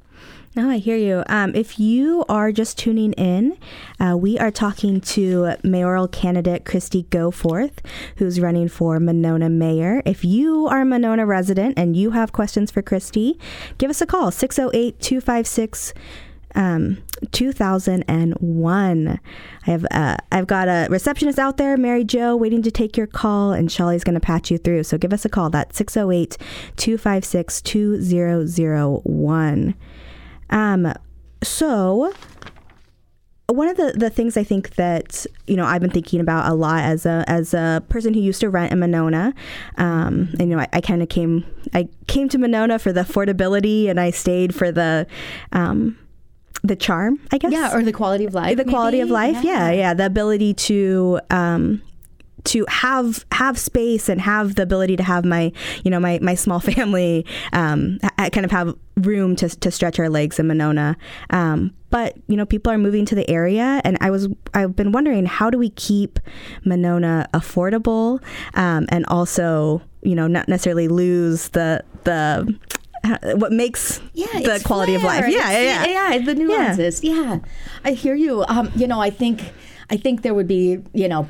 No, 0.56 0.70
I 0.72 0.78
hear 0.78 0.96
you. 0.98 1.24
Um, 1.28 1.54
if 1.54 1.80
you 1.80 2.26
are 2.28 2.52
just 2.52 2.80
tuning 2.80 3.14
in, 3.14 3.60
uh, 4.00 4.18
we 4.18 4.40
are 4.40 4.50
talking 4.50 5.00
to 5.02 5.56
mayoral 5.64 6.08
candidate 6.08 6.66
Kristie 6.66 7.06
Goforth, 7.06 7.74
who's 8.16 8.40
running 8.40 8.68
for 8.68 9.00
Monona 9.00 9.50
mayor. 9.50 10.02
If 10.04 10.26
you 10.26 10.68
are 10.68 10.82
a 10.82 10.86
Monona 10.86 11.28
resident 11.28 11.78
and 11.78 11.96
you 11.96 12.10
have 12.12 12.32
questions 12.32 12.72
for 12.72 12.82
Kristie, 12.82 13.38
give 13.78 13.92
us 13.92 14.02
a 14.02 14.08
call 14.08 14.32
608 14.32 15.00
256 15.00 15.94
um, 16.56 17.04
2001. 17.32 19.08
I 19.08 19.20
have 19.70 19.86
uh, 19.92 20.18
I've 20.32 20.48
got 20.48 20.68
a 20.68 20.88
receptionist 20.90 21.38
out 21.38 21.58
there, 21.58 21.78
Mary 21.78 22.04
Jo, 22.04 22.36
waiting 22.36 22.64
to 22.64 22.72
take 22.72 22.98
your 22.98 23.06
call, 23.06 23.52
and 23.52 23.72
Shelly's 23.72 24.04
going 24.04 24.16
to 24.16 24.20
patch 24.20 24.50
you 24.50 24.58
through. 24.58 24.86
So 24.86 24.98
give 24.98 25.14
us 25.14 25.24
a 25.24 25.30
call. 25.30 25.52
That's 25.52 25.78
608 25.78 26.36
256 26.78 27.62
2001. 27.62 29.76
Um, 30.50 30.94
so 31.44 32.14
one 33.50 33.70
of 33.70 33.78
the, 33.78 33.94
the 33.96 34.10
things 34.10 34.36
I 34.36 34.44
think 34.44 34.76
that 34.76 35.26
you 35.46 35.56
know 35.56 35.66
I've 35.66 35.82
been 35.82 35.90
thinking 35.90 36.20
about 36.20 36.52
a 36.52 36.54
lot 36.54 36.82
as 36.82 37.06
a 37.06 37.24
as 37.28 37.54
a 37.54 37.82
person 37.88 38.14
who 38.14 38.20
used 38.20 38.42
to 38.42 38.50
rent 38.50 38.72
in 38.72 38.80
Monona, 38.80 39.34
um, 39.78 40.30
and 40.40 40.50
you 40.50 40.56
know 40.56 40.60
I, 40.60 40.68
I 40.74 40.82
kind 40.82 41.02
of 41.02 41.10
came 41.10 41.46
I 41.74 41.88
came 42.08 42.28
to 42.30 42.38
Monona 42.38 42.78
for 42.78 42.92
the 42.92 43.02
affordability, 43.02 43.90
and 43.90 44.00
I 44.00 44.12
stayed 44.12 44.54
for 44.54 44.72
the 44.72 45.08
um, 45.54 45.98
the 46.62 46.76
charm, 46.76 47.20
I 47.32 47.38
guess. 47.38 47.52
Yeah, 47.52 47.74
or 47.74 47.82
the 47.84 47.94
quality 47.94 48.26
of 48.26 48.34
life. 48.34 48.58
the 48.58 48.66
quality 48.66 49.00
of 49.00 49.10
maybe? 49.10 49.34
life. 49.34 49.44
Yeah, 49.46 49.72
yeah, 49.72 49.94
the 49.94 50.06
ability 50.06 50.54
to. 50.54 51.20
Um, 51.30 51.82
to 52.48 52.66
have 52.70 53.26
have 53.32 53.58
space 53.60 54.10
and 54.10 54.22
have 54.22 54.56
the 54.56 54.64
ability 54.64 54.96
to 54.96 55.04
have 55.04 55.26
my 55.26 55.52
you 55.84 55.92
know 55.92 56.00
my 56.00 56.20
my 56.22 56.36
small 56.36 56.60
family 56.72 57.26
um, 57.54 58.00
I 58.18 58.30
kind 58.30 58.46
of 58.46 58.52
have 58.52 58.76
room 58.96 59.36
to, 59.38 59.50
to 59.50 59.70
stretch 59.70 60.00
our 60.00 60.10
legs 60.10 60.40
in 60.40 60.48
Monona 60.48 60.98
um, 61.30 61.74
but 61.90 62.18
you 62.28 62.36
know 62.36 62.46
people 62.46 62.72
are 62.72 62.78
moving 62.78 63.06
to 63.06 63.16
the 63.16 63.30
area 63.30 63.82
and 63.84 63.98
I 64.02 64.10
was 64.10 64.28
I've 64.54 64.76
been 64.76 64.92
wondering 64.92 65.26
how 65.26 65.50
do 65.50 65.58
we 65.58 65.70
keep 65.72 66.20
Monona 66.66 67.28
affordable 67.34 68.24
um, 68.54 68.88
and 68.90 69.06
also 69.08 69.82
you 70.02 70.16
know 70.16 70.28
not 70.28 70.48
necessarily 70.48 70.88
lose 70.88 71.50
the 71.50 71.84
the 72.04 72.58
what 73.36 73.52
makes 73.52 74.02
yeah, 74.14 74.28
the 74.34 74.62
quality 74.66 74.96
of 74.96 75.04
life 75.04 75.26
flair. 75.26 75.30
yeah 75.30 75.52
yeah 75.52 75.86
yeah 75.86 76.14
yeah, 76.14 76.26
the 76.26 76.36
nuances. 76.36 77.04
Yeah. 77.04 77.40
I 77.84 77.92
hear 77.92 78.16
you. 78.16 78.44
Um, 78.48 78.72
you 78.76 78.88
know, 78.88 79.00
I 79.00 79.10
think 79.10 79.42
I 79.90 79.96
think 79.98 80.22
there 80.22 80.34
would 80.34 80.48
be, 80.48 80.84
you 80.94 81.08
know, 81.08 81.30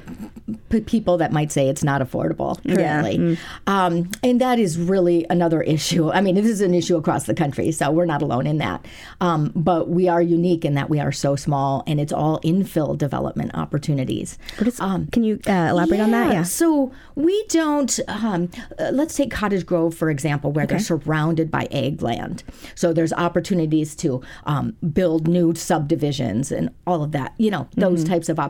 p- 0.70 0.82
people 0.82 1.18
that 1.18 1.32
might 1.32 1.52
say 1.52 1.70
it's 1.70 1.84
not 1.84 2.02
affordable 2.02 2.58
currently. 2.64 3.18
Mm. 3.20 3.38
Um, 3.68 4.10
and 4.24 4.42
that 4.42 4.58
is 4.58 4.80
really 4.80 5.28
another 5.30 5.62
issue. 5.62 6.10
I 6.12 6.22
mean, 6.22 6.34
this 6.34 6.48
is 6.48 6.62
an 6.62 6.74
issue 6.74 6.98
across 6.98 7.26
the 7.26 7.36
country, 7.36 7.72
so 7.72 7.92
we're 7.92 8.06
not 8.06 8.24
alone 8.24 8.48
in 8.48 8.58
that. 8.58 8.84
Um, 9.22 9.52
but 9.56 9.90
we 9.90 10.08
are 10.08 10.22
unique 10.24 10.66
in 10.66 10.74
that 10.74 10.90
we 10.90 11.00
are 11.00 11.12
so 11.12 11.36
small 11.36 11.84
and 11.86 12.00
it's 12.00 12.12
all 12.14 12.40
infill 12.42 12.98
development 12.98 13.52
opportunities. 13.54 14.40
Um, 14.80 15.06
Can 15.08 15.24
you 15.24 15.40
uh, 15.48 15.68
elaborate 15.70 16.00
on 16.00 16.12
that? 16.12 16.34
Yeah. 16.34 16.44
So 16.44 16.92
we 17.16 17.44
don't, 17.50 18.00
um, 18.08 18.50
uh, 18.80 18.90
let's 18.92 19.16
take 19.16 19.30
Cottage 19.30 19.66
Grove, 19.68 19.94
for 19.94 20.10
example, 20.10 20.52
where 20.52 20.66
they're 20.66 20.80
surrounded 20.80 21.52
by 21.52 21.68
ag 21.72 22.02
land. 22.02 22.44
So 22.74 22.92
there's 22.92 23.14
opportunities 23.14 23.96
to 23.98 24.22
um, 24.46 24.76
build 24.94 25.28
new 25.28 25.54
subdivisions 25.54 26.52
and 26.52 26.72
all 26.88 27.04
of 27.04 27.12
that. 27.12 27.34
You 27.38 27.52
know, 27.52 27.68
those 27.76 27.98
Mm-hmm. 27.98 28.14
types 28.14 28.30
of 28.30 28.38
opportunities 28.40 28.47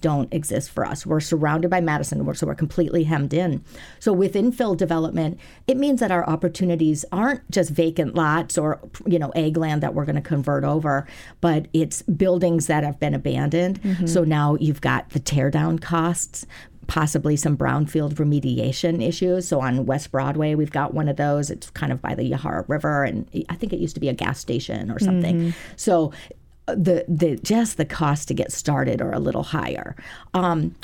don't 0.00 0.32
exist 0.32 0.70
for 0.70 0.84
us. 0.84 1.06
We're 1.06 1.20
surrounded 1.20 1.70
by 1.70 1.80
Madison, 1.80 2.34
so 2.34 2.46
we're 2.46 2.54
completely 2.54 3.04
hemmed 3.04 3.32
in. 3.32 3.64
So 3.98 4.12
with 4.12 4.34
infill 4.34 4.76
development, 4.76 5.38
it 5.66 5.76
means 5.76 6.00
that 6.00 6.10
our 6.10 6.28
opportunities 6.28 7.04
aren't 7.12 7.48
just 7.50 7.70
vacant 7.70 8.14
lots 8.14 8.58
or, 8.58 8.80
you 9.06 9.18
know, 9.18 9.32
ag 9.34 9.56
land 9.56 9.82
that 9.82 9.94
we're 9.94 10.04
going 10.04 10.16
to 10.16 10.22
convert 10.22 10.64
over, 10.64 11.06
but 11.40 11.68
it's 11.72 12.02
buildings 12.02 12.66
that 12.66 12.84
have 12.84 12.98
been 13.00 13.14
abandoned. 13.14 13.82
Mm-hmm. 13.82 14.06
So 14.06 14.24
now 14.24 14.56
you've 14.56 14.80
got 14.80 15.10
the 15.10 15.20
tear 15.20 15.50
down 15.50 15.78
costs 15.78 16.46
possibly 16.86 17.36
some 17.36 17.56
brownfield 17.56 18.14
remediation 18.14 19.02
issues. 19.02 19.48
So 19.48 19.60
on 19.60 19.86
West 19.86 20.12
Broadway, 20.12 20.54
we've 20.54 20.70
got 20.70 20.94
one 20.94 21.08
of 21.08 21.16
those. 21.16 21.50
It's 21.50 21.70
kind 21.70 21.92
of 21.92 22.00
by 22.00 22.14
the 22.14 22.30
Yahara 22.30 22.64
River, 22.68 23.04
and 23.04 23.28
I 23.48 23.54
think 23.56 23.72
it 23.72 23.80
used 23.80 23.94
to 23.94 24.00
be 24.00 24.08
a 24.08 24.14
gas 24.14 24.38
station 24.38 24.90
or 24.90 24.98
something. 24.98 25.52
So 25.76 26.12
uh, 26.12 26.35
the 26.66 27.04
the 27.08 27.36
just 27.36 27.76
the 27.76 27.84
cost 27.84 28.28
to 28.28 28.34
get 28.34 28.52
started 28.52 29.00
are 29.00 29.12
a 29.12 29.18
little 29.18 29.44
higher. 29.44 29.96
Um, 30.34 30.74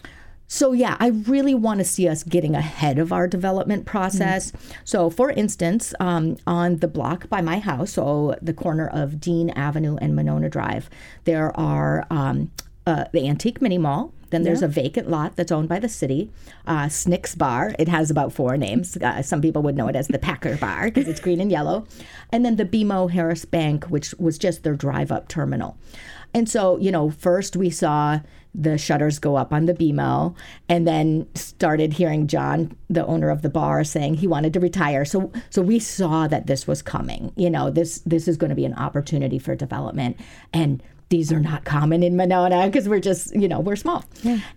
so 0.53 0.73
yeah, 0.73 0.99
I 1.01 1.09
really 1.09 1.55
want 1.55 1.79
to 1.79 1.85
see 1.85 2.07
us 2.07 2.23
getting 2.23 2.55
ahead 2.55 2.99
of 2.99 3.11
our 3.11 3.27
development 3.27 3.87
process. 3.87 4.53
So, 4.85 5.09
for 5.09 5.31
instance, 5.31 5.95
um, 5.99 6.37
on 6.47 6.77
the 6.77 6.89
block 6.89 7.27
by 7.31 7.41
my 7.41 7.59
house, 7.59 7.93
so 7.93 8.37
the 8.43 8.53
corner 8.53 8.87
of 8.87 9.19
Dean 9.19 9.49
Avenue 9.51 9.97
and 9.97 10.15
Monona 10.15 10.51
Drive, 10.51 10.91
there 11.25 11.59
are 11.59 12.07
um, 12.11 12.51
uh, 12.87 13.07
the 13.13 13.27
Antique 13.27 13.63
Mini 13.63 13.79
Mall. 13.79 14.13
Then 14.33 14.43
there's 14.43 14.63
a 14.63 14.69
vacant 14.69 15.09
lot 15.09 15.37
that's 15.37 15.53
owned 15.53 15.69
by 15.69 15.79
the 15.79 15.89
city, 15.89 16.31
uh, 16.67 16.89
Snicks 16.89 17.35
Bar. 17.35 17.75
It 17.79 17.87
has 17.87 18.11
about 18.11 18.33
four 18.33 18.57
names. 18.57 18.97
Uh, 18.97 19.23
some 19.23 19.41
people 19.41 19.63
would 19.63 19.77
know 19.77 19.89
it 19.89 19.95
as 19.95 20.09
the 20.09 20.19
Packer 20.19 20.57
Bar 20.57 20.87
because 20.87 21.07
it's 21.07 21.21
green 21.21 21.41
and 21.41 21.51
yellow. 21.51 21.87
And 22.31 22.45
then 22.45 22.57
the 22.57 22.65
BMO 22.65 23.11
Harris 23.11 23.45
Bank, 23.45 23.85
which 23.85 24.15
was 24.19 24.39
just 24.39 24.65
their 24.65 24.75
drive 24.75 25.13
up 25.13 25.29
terminal. 25.29 25.77
And 26.35 26.49
so, 26.49 26.79
you 26.79 26.91
know, 26.91 27.11
first 27.11 27.57
we 27.57 27.69
saw 27.71 28.21
the 28.55 28.77
shutters 28.77 29.19
go 29.19 29.37
up 29.37 29.53
on 29.53 29.67
the 29.67 29.75
BMO 29.75 30.35
and 30.69 30.87
then 30.87 31.27
started 31.35 31.95
hearing 31.95 32.27
John, 32.27 32.77
the 32.89 33.07
owner 33.07 33.31
of 33.31 33.43
the 33.43 33.49
bar, 33.49 33.85
saying 33.85 34.15
he 34.15 34.27
wanted 34.27 34.53
to 34.55 34.61
retire. 34.61 35.05
So 35.05 35.33
so 35.51 35.63
we 35.63 35.79
saw 35.79 36.27
that 36.29 36.47
this 36.47 36.67
was 36.67 36.83
coming. 36.83 37.33
You 37.37 37.51
know, 37.51 37.71
this 37.71 38.01
this 38.07 38.29
is 38.29 38.37
going 38.37 38.51
to 38.51 38.57
be 38.57 38.65
an 38.65 38.75
opportunity 38.75 39.39
for 39.39 39.55
development. 39.55 40.19
And 40.53 40.83
these 41.13 41.31
are 41.31 41.41
not 41.41 41.67
common 41.67 42.03
in 42.03 42.17
Monona 42.17 42.65
because 42.67 42.89
we're 42.89 42.99
just, 42.99 43.37
you 43.37 43.47
know, 43.47 43.61
we're 43.61 43.77
small. 43.77 44.03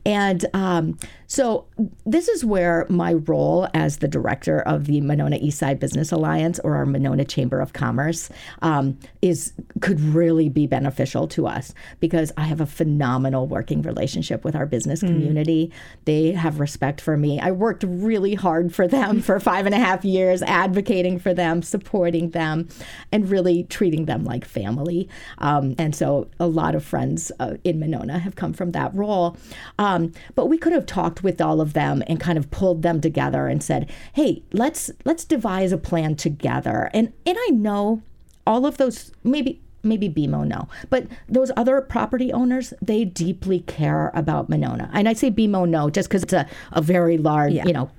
And 0.05 0.45
um, 0.53 0.97
so 1.27 1.65
this 2.05 2.29
is 2.29 2.45
where 2.45 2.85
my 2.89 3.13
role 3.13 3.67
as 3.73 3.97
the 3.97 4.07
director 4.07 4.61
of 4.61 4.85
the 4.85 5.01
Monona 5.01 5.37
Eastside 5.37 5.79
Business 5.79 6.13
Alliance 6.13 6.59
or 6.59 6.77
our 6.77 6.85
Monona 6.85 7.25
Chamber 7.25 7.59
of 7.59 7.73
Commerce 7.73 8.29
um, 8.61 8.97
is 9.21 9.51
could 9.81 9.99
really 9.99 10.47
be 10.47 10.65
beneficial 10.65 11.27
to 11.27 11.45
us 11.45 11.73
because 11.99 12.31
I 12.37 12.43
have 12.43 12.61
a 12.61 12.65
phenomenal 12.65 13.47
working 13.47 13.81
relationship 13.81 14.45
with 14.45 14.55
our 14.55 14.65
business 14.65 15.01
community. 15.01 15.73
They 16.05 16.31
have 16.31 16.61
respect 16.61 17.01
for 17.01 17.17
me. 17.17 17.37
I 17.39 17.51
worked 17.51 17.83
really 17.85 18.35
hard 18.35 18.73
for 18.73 18.87
them 18.87 19.21
for 19.21 19.41
five 19.41 19.65
and 19.65 19.75
a 19.75 19.79
half 19.79 20.05
years, 20.05 20.41
advocating 20.43 21.19
for 21.19 21.33
them, 21.33 21.61
supporting 21.61 22.29
them, 22.29 22.69
and 23.11 23.29
really 23.29 23.63
treating 23.63 24.05
them 24.05 24.23
like 24.23 24.45
family. 24.45 25.09
Um, 25.39 25.75
and 25.77 25.93
so 25.93 26.29
a 26.45 26.47
lot 26.47 26.75
of 26.75 26.85
friends 26.85 27.31
uh, 27.39 27.55
in 27.63 27.79
Monona 27.79 28.19
have 28.19 28.35
come 28.35 28.53
from 28.53 28.71
that 28.71 28.93
role. 28.93 29.35
Um, 29.79 30.13
but 30.35 30.45
we 30.45 30.57
could 30.57 30.73
have 30.73 30.85
talked 30.85 31.23
with 31.23 31.41
all 31.41 31.59
of 31.59 31.73
them 31.73 32.03
and 32.07 32.19
kind 32.19 32.37
of 32.37 32.51
pulled 32.51 32.83
them 32.83 33.01
together 33.01 33.47
and 33.47 33.61
said, 33.61 33.89
"Hey, 34.13 34.43
let's 34.53 34.91
let's 35.03 35.25
devise 35.25 35.71
a 35.71 35.77
plan 35.77 36.15
together." 36.15 36.89
And 36.93 37.11
and 37.25 37.37
I 37.37 37.49
know 37.51 38.03
all 38.45 38.65
of 38.65 38.77
those 38.77 39.11
maybe 39.23 39.59
maybe 39.83 40.07
BMO 40.09 40.45
no, 40.47 40.67
but 40.89 41.07
those 41.27 41.51
other 41.57 41.81
property 41.81 42.31
owners 42.31 42.73
they 42.81 43.05
deeply 43.05 43.61
care 43.61 44.11
about 44.13 44.49
Monona. 44.49 44.89
And 44.93 45.09
I 45.09 45.13
say 45.13 45.31
BMO 45.31 45.67
no 45.67 45.89
just 45.89 46.09
because 46.09 46.23
it's 46.23 46.33
a, 46.33 46.47
a 46.71 46.81
very 46.81 47.17
large 47.17 47.53
you 47.53 47.73
know 47.73 47.89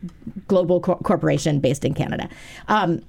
global 0.46 0.80
cor- 0.80 0.98
corporation 0.98 1.58
based 1.58 1.84
in 1.84 1.94
Canada. 1.94 2.28
Um, 2.68 3.02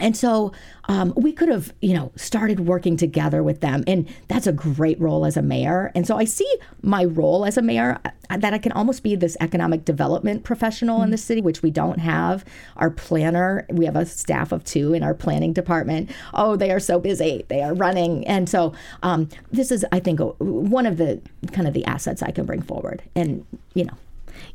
and 0.00 0.16
so 0.16 0.52
um, 0.88 1.12
we 1.16 1.32
could 1.32 1.48
have, 1.48 1.72
you 1.80 1.94
know, 1.94 2.10
started 2.16 2.60
working 2.60 2.96
together 2.96 3.42
with 3.42 3.60
them, 3.60 3.84
and 3.86 4.08
that's 4.28 4.46
a 4.46 4.52
great 4.52 5.00
role 5.00 5.24
as 5.24 5.36
a 5.36 5.42
mayor. 5.42 5.92
And 5.94 6.06
so 6.06 6.16
I 6.16 6.24
see 6.24 6.52
my 6.82 7.04
role 7.04 7.44
as 7.44 7.56
a 7.56 7.62
mayor 7.62 8.00
uh, 8.04 8.36
that 8.36 8.54
I 8.54 8.58
can 8.58 8.72
almost 8.72 9.02
be 9.02 9.14
this 9.14 9.36
economic 9.40 9.84
development 9.84 10.44
professional 10.44 11.02
in 11.02 11.10
the 11.10 11.18
city, 11.18 11.40
which 11.40 11.62
we 11.62 11.70
don't 11.70 11.98
have. 11.98 12.44
Our 12.76 12.90
planner, 12.90 13.66
we 13.70 13.84
have 13.84 13.96
a 13.96 14.06
staff 14.06 14.52
of 14.52 14.64
two 14.64 14.92
in 14.92 15.02
our 15.02 15.14
planning 15.14 15.52
department. 15.52 16.10
Oh, 16.34 16.56
they 16.56 16.70
are 16.70 16.80
so 16.80 16.98
busy; 16.98 17.44
they 17.48 17.62
are 17.62 17.74
running, 17.74 18.26
and 18.26 18.48
so 18.48 18.72
um, 19.02 19.28
this 19.52 19.70
is, 19.70 19.84
I 19.92 20.00
think, 20.00 20.20
one 20.38 20.86
of 20.86 20.96
the 20.96 21.20
kind 21.52 21.68
of 21.68 21.74
the 21.74 21.84
assets 21.84 22.22
I 22.22 22.30
can 22.30 22.46
bring 22.46 22.62
forward. 22.62 23.02
And 23.14 23.44
you 23.74 23.84
know, 23.84 23.94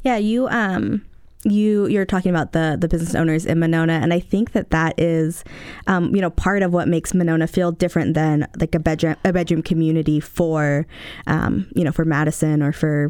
Yeah, 0.04 0.18
you 0.18 0.48
um 0.48 1.06
you 1.46 1.88
you're 1.88 2.06
talking 2.06 2.32
about 2.32 2.52
the 2.52 2.78
the 2.80 2.88
business 2.88 3.16
owners 3.16 3.46
in 3.46 3.60
Monona, 3.60 3.94
and 3.94 4.14
I 4.14 4.20
think 4.20 4.52
that 4.54 4.72
that 4.72 5.00
is, 5.00 5.44
um, 5.88 6.16
you 6.16 6.22
know, 6.22 6.30
part 6.30 6.64
of 6.64 6.74
what 6.74 6.88
makes 6.88 7.14
Monona 7.14 7.48
feel 7.48 7.72
different 7.72 8.16
than 8.16 8.48
like 8.60 8.74
a 8.76 8.80
bedroom 8.80 9.16
a 9.24 9.32
bedroom 9.32 9.62
community 9.62 10.20
for, 10.20 10.88
um, 11.28 11.68
you 11.76 11.84
know, 11.84 11.92
for 11.92 12.06
Madison 12.06 12.64
or 12.64 12.72
for 12.72 13.10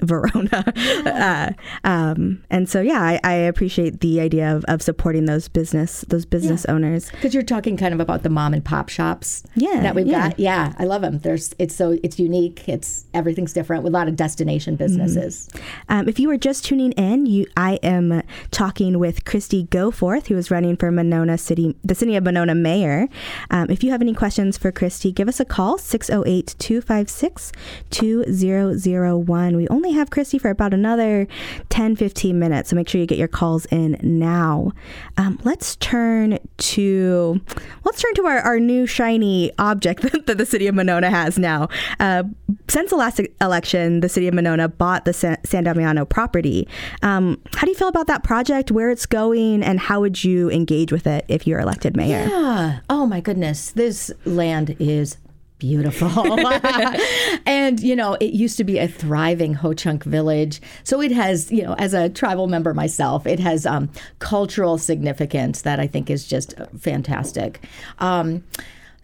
Verona. 0.00 0.64
uh, 1.06 1.52
um, 1.88 2.42
and 2.50 2.68
so, 2.68 2.80
yeah, 2.80 3.00
I, 3.00 3.20
I 3.24 3.32
appreciate 3.32 4.00
the 4.00 4.20
idea 4.20 4.54
of, 4.54 4.64
of 4.66 4.82
supporting 4.82 5.26
those 5.26 5.48
business 5.48 6.02
those 6.08 6.24
business 6.24 6.64
owners. 6.66 7.10
Because 7.10 7.34
you're 7.34 7.42
talking 7.42 7.76
kind 7.76 7.94
of 7.94 8.00
about 8.00 8.22
the 8.22 8.30
mom 8.30 8.54
and 8.54 8.64
pop 8.64 8.88
shops 8.88 9.42
Yeah, 9.54 9.80
that 9.82 9.94
we've 9.94 10.06
yeah. 10.06 10.28
got. 10.30 10.38
Yeah, 10.38 10.74
I 10.78 10.84
love 10.84 11.02
them. 11.02 11.18
There's 11.18 11.54
it's 11.58 11.74
so 11.74 11.98
it's 12.02 12.18
unique. 12.18 12.68
It's 12.68 13.04
everything's 13.14 13.52
different 13.52 13.82
with 13.84 13.92
a 13.92 13.96
lot 13.96 14.08
of 14.08 14.16
destination 14.16 14.76
businesses. 14.76 15.48
Um, 15.88 16.08
if 16.08 16.18
you 16.18 16.30
are 16.30 16.36
just 16.36 16.64
tuning 16.64 16.92
in, 16.92 17.26
you 17.26 17.46
I 17.56 17.74
am 17.82 18.22
talking 18.50 18.98
with 18.98 19.24
Kristie 19.24 19.68
Goforth, 19.68 20.26
who 20.28 20.36
is 20.36 20.50
running 20.50 20.76
for 20.76 20.90
Monona 20.90 21.38
City, 21.38 21.76
the 21.84 21.94
City 21.94 22.16
of 22.16 22.24
Monona 22.24 22.54
Mayor. 22.54 23.08
Um, 23.50 23.70
if 23.70 23.82
you 23.84 23.90
have 23.90 24.00
any 24.02 24.14
questions 24.14 24.56
for 24.58 24.72
Kristie, 24.72 25.14
give 25.14 25.28
us 25.28 25.40
a 25.40 25.44
call 25.44 25.78
608 25.78 26.54
256 26.58 27.52
2001. 27.90 29.56
We 29.56 29.68
only 29.68 29.83
have 29.92 30.10
Kristie 30.10 30.40
for 30.40 30.50
about 30.50 30.74
another 30.74 31.26
10 31.68 31.96
15 31.96 32.38
minutes, 32.38 32.70
so 32.70 32.76
make 32.76 32.88
sure 32.88 33.00
you 33.00 33.06
get 33.06 33.18
your 33.18 33.28
calls 33.28 33.66
in 33.66 33.98
now. 34.02 34.72
Um, 35.16 35.38
let's 35.44 35.76
turn 35.76 36.38
to 36.56 37.40
let's 37.84 38.02
turn 38.02 38.14
to 38.14 38.26
our, 38.26 38.38
our 38.40 38.60
new 38.60 38.86
shiny 38.86 39.52
object 39.58 40.02
that, 40.12 40.26
that 40.26 40.38
the 40.38 40.46
City 40.46 40.66
of 40.66 40.74
Monona 40.74 41.10
has 41.10 41.38
now. 41.38 41.68
Uh, 42.00 42.24
since 42.68 42.90
the 42.90 42.96
last 42.96 43.20
election, 43.40 44.00
the 44.00 44.08
City 44.08 44.28
of 44.28 44.34
Monona 44.34 44.68
bought 44.68 45.04
the 45.04 45.12
San, 45.12 45.36
San 45.44 45.64
Damiano 45.64 46.04
property. 46.04 46.66
Um, 47.02 47.40
how 47.54 47.62
do 47.62 47.70
you 47.70 47.76
feel 47.76 47.88
about 47.88 48.06
that 48.06 48.24
project, 48.24 48.70
where 48.70 48.90
it's 48.90 49.06
going, 49.06 49.62
and 49.62 49.78
how 49.78 50.00
would 50.00 50.24
you 50.24 50.50
engage 50.50 50.92
with 50.92 51.06
it 51.06 51.24
if 51.28 51.46
you're 51.46 51.60
elected 51.60 51.96
mayor? 51.96 52.26
Yeah. 52.28 52.80
Oh 52.88 53.06
my 53.06 53.20
goodness, 53.20 53.70
this 53.72 54.10
land 54.24 54.76
is 54.78 55.18
beautiful. 55.58 56.38
and, 57.46 57.80
you 57.80 57.96
know, 57.96 58.14
it 58.14 58.32
used 58.32 58.56
to 58.58 58.64
be 58.64 58.78
a 58.78 58.88
thriving 58.88 59.54
Ho 59.54 59.72
Chunk 59.72 60.04
village. 60.04 60.60
So 60.82 61.00
it 61.00 61.12
has, 61.12 61.50
you 61.50 61.62
know, 61.62 61.74
as 61.78 61.94
a 61.94 62.08
tribal 62.08 62.46
member 62.46 62.74
myself, 62.74 63.26
it 63.26 63.38
has 63.40 63.66
um, 63.66 63.90
cultural 64.18 64.78
significance 64.78 65.62
that 65.62 65.80
I 65.80 65.86
think 65.86 66.10
is 66.10 66.26
just 66.26 66.54
fantastic. 66.78 67.64
Um, 67.98 68.44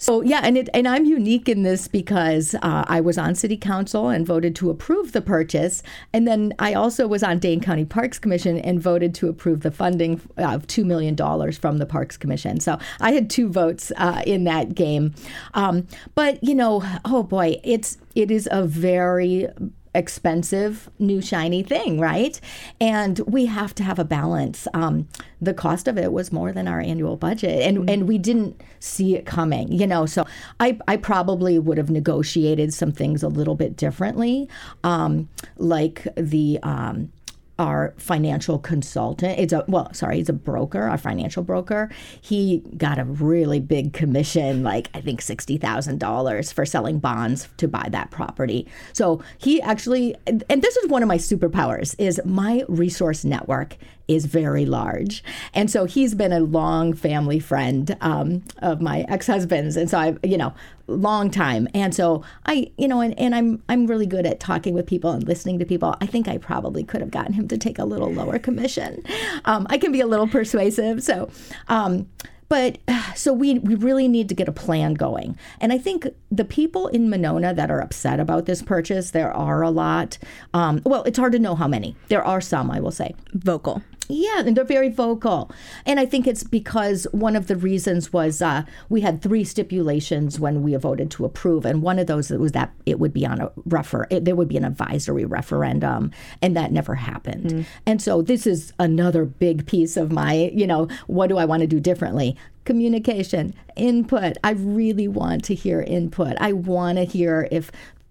so 0.01 0.23
yeah, 0.23 0.41
and 0.43 0.57
it, 0.57 0.71
and 0.73 0.89
I'm 0.89 1.05
unique 1.05 1.47
in 1.47 1.63
this 1.63 1.87
because 1.87 2.55
uh, 2.63 2.85
I 2.89 3.03
was 3.03 3.19
on 3.19 3.35
city 3.35 3.59
council 3.59 4.09
and 4.09 4.27
voted 4.27 4.57
to 4.57 4.71
approve 4.71 5.13
the 5.13 5.21
purchase, 5.21 5.83
and 6.15 6.27
then 6.27 6.55
I 6.59 6.73
also 6.73 7.07
was 7.07 7.23
on 7.23 7.39
Dane 7.39 7.61
County 7.61 7.85
Parks 7.85 8.19
Commission 8.19 8.57
and 8.57 8.81
voted 8.81 9.15
to 9.17 9.29
approve 9.29 9.61
the 9.61 9.71
funding 9.71 10.19
of 10.39 10.67
two 10.67 10.87
million 10.87 11.15
dollars 11.15 11.59
from 11.59 11.77
the 11.77 11.85
Parks 11.85 12.17
Commission. 12.17 12.61
So 12.61 12.79
I 12.99 13.13
had 13.13 13.29
two 13.29 13.51
votes 13.51 13.93
uh, 13.99 14.23
in 14.27 14.45
that 14.45 14.75
game. 14.75 15.15
Um, 15.53 15.87
but 16.15 16.43
you 16.43 16.55
know, 16.55 16.83
oh 17.05 17.23
boy, 17.23 17.61
it's 17.63 17.99
it 18.15 18.31
is 18.31 18.49
a 18.51 18.65
very 18.65 19.49
expensive 19.95 20.89
new 20.99 21.21
shiny 21.21 21.63
thing, 21.63 21.99
right? 22.01 22.41
And 22.81 23.19
we 23.21 23.47
have 23.47 23.75
to 23.77 23.83
have 23.83 23.99
a 23.99 24.05
balance. 24.05 24.69
Um, 24.73 25.09
the 25.41 25.55
cost 25.55 25.89
of 25.89 25.99
it 25.99 26.13
was 26.13 26.33
more 26.33 26.53
than 26.53 26.69
our 26.69 26.81
annual 26.81 27.17
budget, 27.17 27.67
and 27.67 27.89
and 27.89 28.07
we 28.07 28.19
didn't 28.19 28.61
see 28.79 29.17
it 29.17 29.27
coming, 29.27 29.73
you 29.73 29.87
know. 29.87 30.07
So 30.07 30.27
I 30.59 30.79
I 30.87 30.97
probably 30.97 31.59
would 31.59 31.79
have 31.79 31.91
negotiated 31.91 32.73
some 32.73 32.93
things 32.93 33.23
a 33.23 33.29
little 33.29 33.55
bit 33.55 33.77
differently, 33.77 34.49
um, 34.85 35.29
like 35.57 36.07
the. 36.17 36.59
Um, 36.63 37.13
our 37.61 37.93
financial 37.99 38.59
consultant. 38.59 39.39
It's 39.39 39.53
a 39.53 39.65
well, 39.69 39.93
sorry, 39.93 40.17
he's 40.17 40.31
a 40.31 40.33
broker, 40.33 40.83
our 40.85 40.97
financial 40.97 41.43
broker. 41.43 41.91
He 42.23 42.65
got 42.79 42.99
a 42.99 43.05
really 43.05 43.61
big 43.61 43.93
commission, 43.93 44.63
like 44.65 44.89
I 44.95 45.03
think 45.03 45.21
sixty 45.21 45.59
thousand 45.59 45.99
dollars 45.99 46.51
for 46.51 46.65
selling 46.65 46.99
bonds 46.99 47.49
to 47.59 47.69
buy 47.69 47.87
that 47.91 48.11
property. 48.11 48.67
So 48.95 49.23
he 49.37 49.61
actually, 49.61 50.17
and 50.27 50.63
this 50.63 50.77
is 50.79 50.89
one 50.89 51.03
of 51.03 51.09
my 51.09 51.19
superpowers, 51.19 51.95
is 51.99 52.19
my 52.25 52.65
resource 52.67 53.25
network 53.27 53.77
is 54.11 54.25
very 54.25 54.67
large. 54.67 55.23
And 55.55 55.71
so 55.71 55.85
he's 55.85 56.15
been 56.15 56.33
a 56.33 56.41
long 56.41 56.93
family 56.93 57.39
friend 57.39 57.97
um, 58.01 58.43
of 58.59 58.81
my 58.81 59.07
ex-husband's. 59.09 59.77
And 59.77 59.89
so 59.89 59.99
I've, 59.99 60.19
you 60.25 60.37
know, 60.37 60.53
long 60.89 61.31
time. 61.31 61.69
And 61.75 61.95
so 61.95 62.25
I, 62.47 62.73
you 62.77 62.89
know, 62.89 63.01
and, 63.01 63.17
and 63.19 63.35
I'm 63.35 63.63
I'm 63.69 63.87
really 63.87 64.07
good 64.07 64.27
at 64.27 64.41
talking 64.41 64.75
with 64.75 64.87
people 64.87 65.13
and 65.13 65.27
listening 65.27 65.61
to 65.61 65.65
people. 65.65 65.95
I 66.01 66.07
think 66.07 66.27
I 66.27 66.39
probably 66.39 66.83
could 66.83 67.01
have 67.01 67.13
gotten 67.13 67.33
him 67.33 67.47
to 67.49 67.57
take 67.57 67.79
a 67.79 67.85
little 67.85 68.13
lower 68.13 68.39
commission. 68.41 69.05
Um, 69.45 69.69
I 69.71 69.79
can 69.79 69.93
be 69.93 70.01
a 70.01 70.07
little 70.07 70.27
persuasive. 70.27 71.05
So 71.05 71.31
um, 71.69 72.09
but 72.51 72.79
so 73.15 73.33
we 73.33 73.61
we 73.61 73.77
really 73.77 74.09
need 74.09 74.29
to 74.29 74.35
get 74.35 74.49
a 74.49 74.53
plan 74.53 74.95
going. 74.95 75.39
And 75.61 75.73
I 75.73 75.79
think 75.79 76.09
the 76.33 76.45
people 76.45 76.89
in 76.89 77.09
Monona 77.09 77.55
that 77.55 77.71
are 77.71 77.81
upset 77.81 78.19
about 78.19 78.47
this 78.47 78.61
purchase, 78.61 79.13
there 79.13 79.33
are 79.33 79.63
a 79.63 79.71
lot. 79.71 80.19
Um, 80.53 80.83
well, 80.85 81.05
it's 81.05 81.17
hard 81.17 81.33
to 81.33 81.39
know 81.39 81.55
how 81.55 81.69
many. 81.69 81.95
There 82.09 82.25
are 82.25 82.41
some, 82.41 82.69
I 82.69 82.81
will 82.81 82.91
say. 82.91 83.15
Vocal. 83.33 83.83
Yeah, 84.11 84.41
and 84.41 84.57
they're 84.57 84.65
very 84.65 84.89
vocal. 84.89 85.51
And 85.87 86.01
I 86.01 86.07
think 86.07 86.27
it's 86.27 86.45
because 86.45 87.07
one 87.13 87.37
of 87.37 87.47
the 87.47 87.57
reasons 87.57 88.13
was 88.13 88.43
uh, 88.43 88.65
we 88.89 89.01
had 89.01 89.23
three 89.23 89.45
stipulations 89.45 90.41
when 90.41 90.63
we 90.63 90.75
voted 90.77 91.11
to 91.13 91.25
approve, 91.25 91.65
and 91.65 91.83
one 91.83 91.99
of 91.99 92.07
those 92.07 92.31
was 92.31 92.53
that 92.53 92.73
it 92.87 92.99
would 92.99 93.13
be 93.13 93.27
on 93.27 93.41
a 93.41 93.53
refer, 93.67 94.07
it, 94.11 94.25
there 94.25 94.37
would 94.37 94.49
be 94.49 94.57
an 94.57 94.65
advisory 94.65 95.25
referendum, 95.25 96.11
and 96.43 96.57
that 96.57 96.73
never 96.73 96.95
happened. 96.95 97.51
Mm. 97.51 97.65
And 97.87 98.03
so 98.03 98.23
this 98.23 98.47
is 98.47 98.73
another 98.79 99.25
big 99.25 99.67
piece 99.67 99.97
of 99.97 100.13
my, 100.13 100.51
you 100.55 100.67
know, 100.67 100.89
what 101.07 101.29
do 101.29 101.39
I 101.39 101.45
want 101.45 101.61
to 101.61 101.67
do 101.67 101.81
differently? 101.81 102.37
Communication, 102.65 103.55
input. 103.77 104.37
I 104.45 104.53
really 104.53 105.09
want 105.09 105.45
to 105.45 105.55
hear 105.55 105.81
input. 105.81 106.37
I 106.41 106.53
want 106.53 106.99
to 106.99 107.05
hear 107.05 107.49
if 107.51 107.71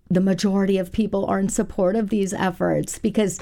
the 0.10 0.22
majority 0.22 0.78
of 0.78 0.92
people 0.92 1.26
are 1.26 1.40
in 1.40 1.50
support 1.50 1.96
of 1.96 2.10
these 2.10 2.34
efforts 2.34 2.98
because 2.98 3.40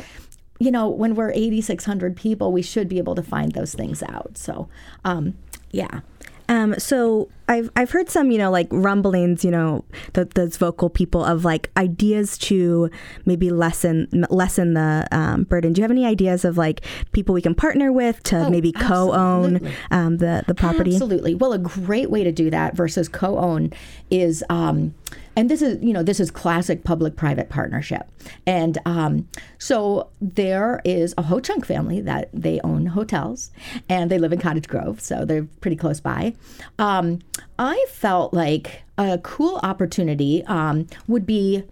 you 0.59 0.71
know, 0.71 0.87
when 0.89 1.15
we're 1.15 1.31
8,600 1.31 2.15
people, 2.15 2.51
we 2.51 2.61
should 2.61 2.89
be 2.89 2.97
able 2.97 3.15
to 3.15 3.23
find 3.23 3.51
those 3.51 3.73
things 3.73 4.01
out. 4.03 4.37
So, 4.37 4.67
um, 5.05 5.37
yeah. 5.71 6.01
Um, 6.49 6.75
so 6.79 7.29
I've 7.47 7.69
I've 7.75 7.91
heard 7.91 8.09
some 8.09 8.31
you 8.31 8.37
know 8.37 8.51
like 8.51 8.67
rumblings 8.71 9.45
you 9.45 9.51
know 9.51 9.85
those 10.13 10.57
vocal 10.57 10.89
people 10.89 11.23
of 11.23 11.45
like 11.45 11.71
ideas 11.77 12.37
to 12.39 12.89
maybe 13.25 13.49
lessen 13.49 14.07
lessen 14.29 14.73
the 14.73 15.07
um, 15.11 15.43
burden. 15.43 15.73
Do 15.73 15.79
you 15.79 15.83
have 15.83 15.91
any 15.91 16.05
ideas 16.05 16.45
of 16.45 16.57
like 16.57 16.81
people 17.11 17.33
we 17.33 17.41
can 17.41 17.55
partner 17.55 17.91
with 17.91 18.21
to 18.23 18.45
oh, 18.45 18.49
maybe 18.49 18.71
co-own 18.71 19.71
um, 19.91 20.17
the 20.17 20.43
the 20.47 20.55
property? 20.55 20.91
Absolutely. 20.91 21.35
Well, 21.35 21.53
a 21.53 21.59
great 21.59 22.09
way 22.09 22.23
to 22.23 22.31
do 22.31 22.49
that 22.49 22.75
versus 22.75 23.07
co-own 23.07 23.71
is 24.09 24.43
um, 24.49 24.93
and 25.37 25.49
this 25.49 25.61
is 25.61 25.81
you 25.81 25.93
know 25.93 26.03
this 26.03 26.19
is 26.19 26.31
classic 26.31 26.83
public-private 26.83 27.47
partnership 27.47 28.09
and 28.45 28.77
um, 28.85 29.27
so 29.57 30.09
there 30.19 30.81
is 30.83 31.13
a 31.17 31.21
ho-chunk 31.21 31.65
family 31.65 32.01
that 32.01 32.29
they 32.33 32.59
own 32.63 32.87
hotels 32.87 33.51
and 33.87 34.11
they 34.11 34.17
live 34.17 34.33
in 34.33 34.39
cottage 34.39 34.67
grove 34.67 34.99
so 34.99 35.23
they're 35.23 35.47
pretty 35.61 35.77
close 35.77 36.01
by 36.01 36.33
um, 36.79 37.19
i 37.59 37.85
felt 37.89 38.33
like 38.33 38.83
a 38.97 39.17
cool 39.19 39.59
opportunity 39.63 40.43
um, 40.45 40.87
would 41.07 41.25
be 41.25 41.63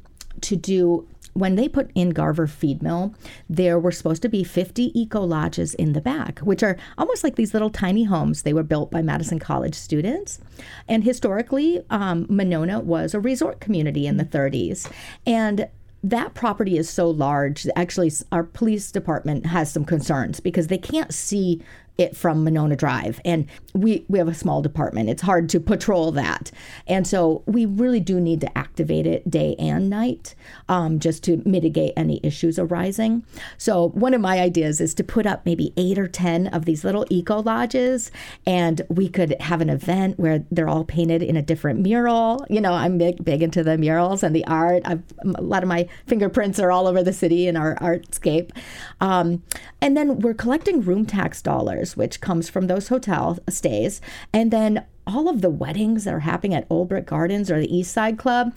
to 0.41 0.55
do 0.55 1.07
when 1.35 1.55
they 1.55 1.67
put 1.67 1.91
in 1.95 2.11
Garver 2.11 2.47
Feed 2.47 2.81
Mill, 2.81 3.13
there 3.49 3.77
were 3.77 3.91
supposed 3.91 4.21
to 4.21 4.29
be 4.29 4.41
50 4.41 4.97
eco 4.97 5.19
lodges 5.19 5.73
in 5.73 5.91
the 5.91 5.99
back, 5.99 6.39
which 6.39 6.63
are 6.63 6.77
almost 6.97 7.25
like 7.25 7.35
these 7.35 7.53
little 7.53 7.69
tiny 7.69 8.05
homes. 8.05 8.43
They 8.43 8.53
were 8.53 8.63
built 8.63 8.89
by 8.89 9.01
Madison 9.01 9.37
College 9.37 9.75
students. 9.75 10.39
And 10.87 11.03
historically, 11.03 11.83
um, 11.89 12.25
Monona 12.29 12.79
was 12.79 13.13
a 13.13 13.19
resort 13.19 13.59
community 13.59 14.07
in 14.07 14.15
the 14.15 14.23
30s. 14.23 14.89
And 15.27 15.67
that 16.05 16.35
property 16.35 16.77
is 16.77 16.89
so 16.89 17.09
large. 17.09 17.67
Actually, 17.75 18.13
our 18.31 18.43
police 18.43 18.89
department 18.89 19.47
has 19.47 19.69
some 19.69 19.83
concerns 19.83 20.39
because 20.39 20.67
they 20.67 20.77
can't 20.77 21.13
see 21.13 21.61
it 21.97 22.15
from 22.15 22.43
Monona 22.43 22.75
Drive. 22.75 23.21
And 23.23 23.47
we, 23.73 24.05
we 24.09 24.19
have 24.19 24.27
a 24.27 24.33
small 24.33 24.61
department. 24.61 25.09
It's 25.09 25.21
hard 25.21 25.49
to 25.49 25.59
patrol 25.59 26.11
that. 26.13 26.51
And 26.87 27.07
so 27.07 27.43
we 27.45 27.65
really 27.65 27.99
do 27.99 28.19
need 28.19 28.41
to 28.41 28.57
activate 28.57 29.07
it 29.07 29.29
day 29.29 29.55
and 29.57 29.89
night 29.89 30.35
um, 30.67 30.99
just 30.99 31.23
to 31.25 31.41
mitigate 31.45 31.93
any 31.95 32.19
issues 32.23 32.59
arising. 32.59 33.25
So 33.57 33.89
one 33.89 34.13
of 34.13 34.21
my 34.21 34.39
ideas 34.39 34.81
is 34.81 34.93
to 34.95 35.03
put 35.03 35.25
up 35.25 35.45
maybe 35.45 35.73
eight 35.77 35.97
or 35.97 36.07
10 36.07 36.47
of 36.47 36.65
these 36.65 36.83
little 36.83 37.05
eco 37.09 37.41
lodges 37.41 38.11
and 38.45 38.81
we 38.89 39.07
could 39.07 39.39
have 39.41 39.61
an 39.61 39.69
event 39.69 40.19
where 40.19 40.43
they're 40.51 40.69
all 40.69 40.83
painted 40.83 41.23
in 41.23 41.37
a 41.37 41.41
different 41.41 41.79
mural. 41.79 42.45
You 42.49 42.61
know, 42.61 42.73
I'm 42.73 42.97
big, 42.97 43.23
big 43.23 43.41
into 43.41 43.63
the 43.63 43.77
murals 43.77 44.23
and 44.23 44.35
the 44.35 44.45
art. 44.47 44.81
I've, 44.85 45.03
a 45.23 45.41
lot 45.41 45.63
of 45.63 45.69
my 45.69 45.87
fingerprints 46.07 46.59
are 46.59 46.71
all 46.71 46.87
over 46.87 47.03
the 47.03 47.13
city 47.13 47.47
in 47.47 47.55
our 47.55 47.75
artscape. 47.75 48.51
Um, 48.99 49.43
and 49.81 49.95
then 49.95 50.19
we're 50.19 50.33
collecting 50.33 50.81
room 50.81 51.05
tax 51.05 51.41
dollars 51.41 51.84
which 51.93 52.21
comes 52.21 52.49
from 52.49 52.67
those 52.67 52.87
hotel 52.87 53.37
stays. 53.49 54.01
And 54.33 54.51
then 54.51 54.85
all 55.07 55.29
of 55.29 55.41
the 55.41 55.49
weddings 55.49 56.05
that 56.05 56.13
are 56.13 56.19
happening 56.21 56.53
at 56.53 56.67
Olbrich 56.69 57.05
Gardens 57.05 57.51
or 57.51 57.59
the 57.59 57.75
East 57.75 57.93
Side 57.93 58.17
Club 58.17 58.53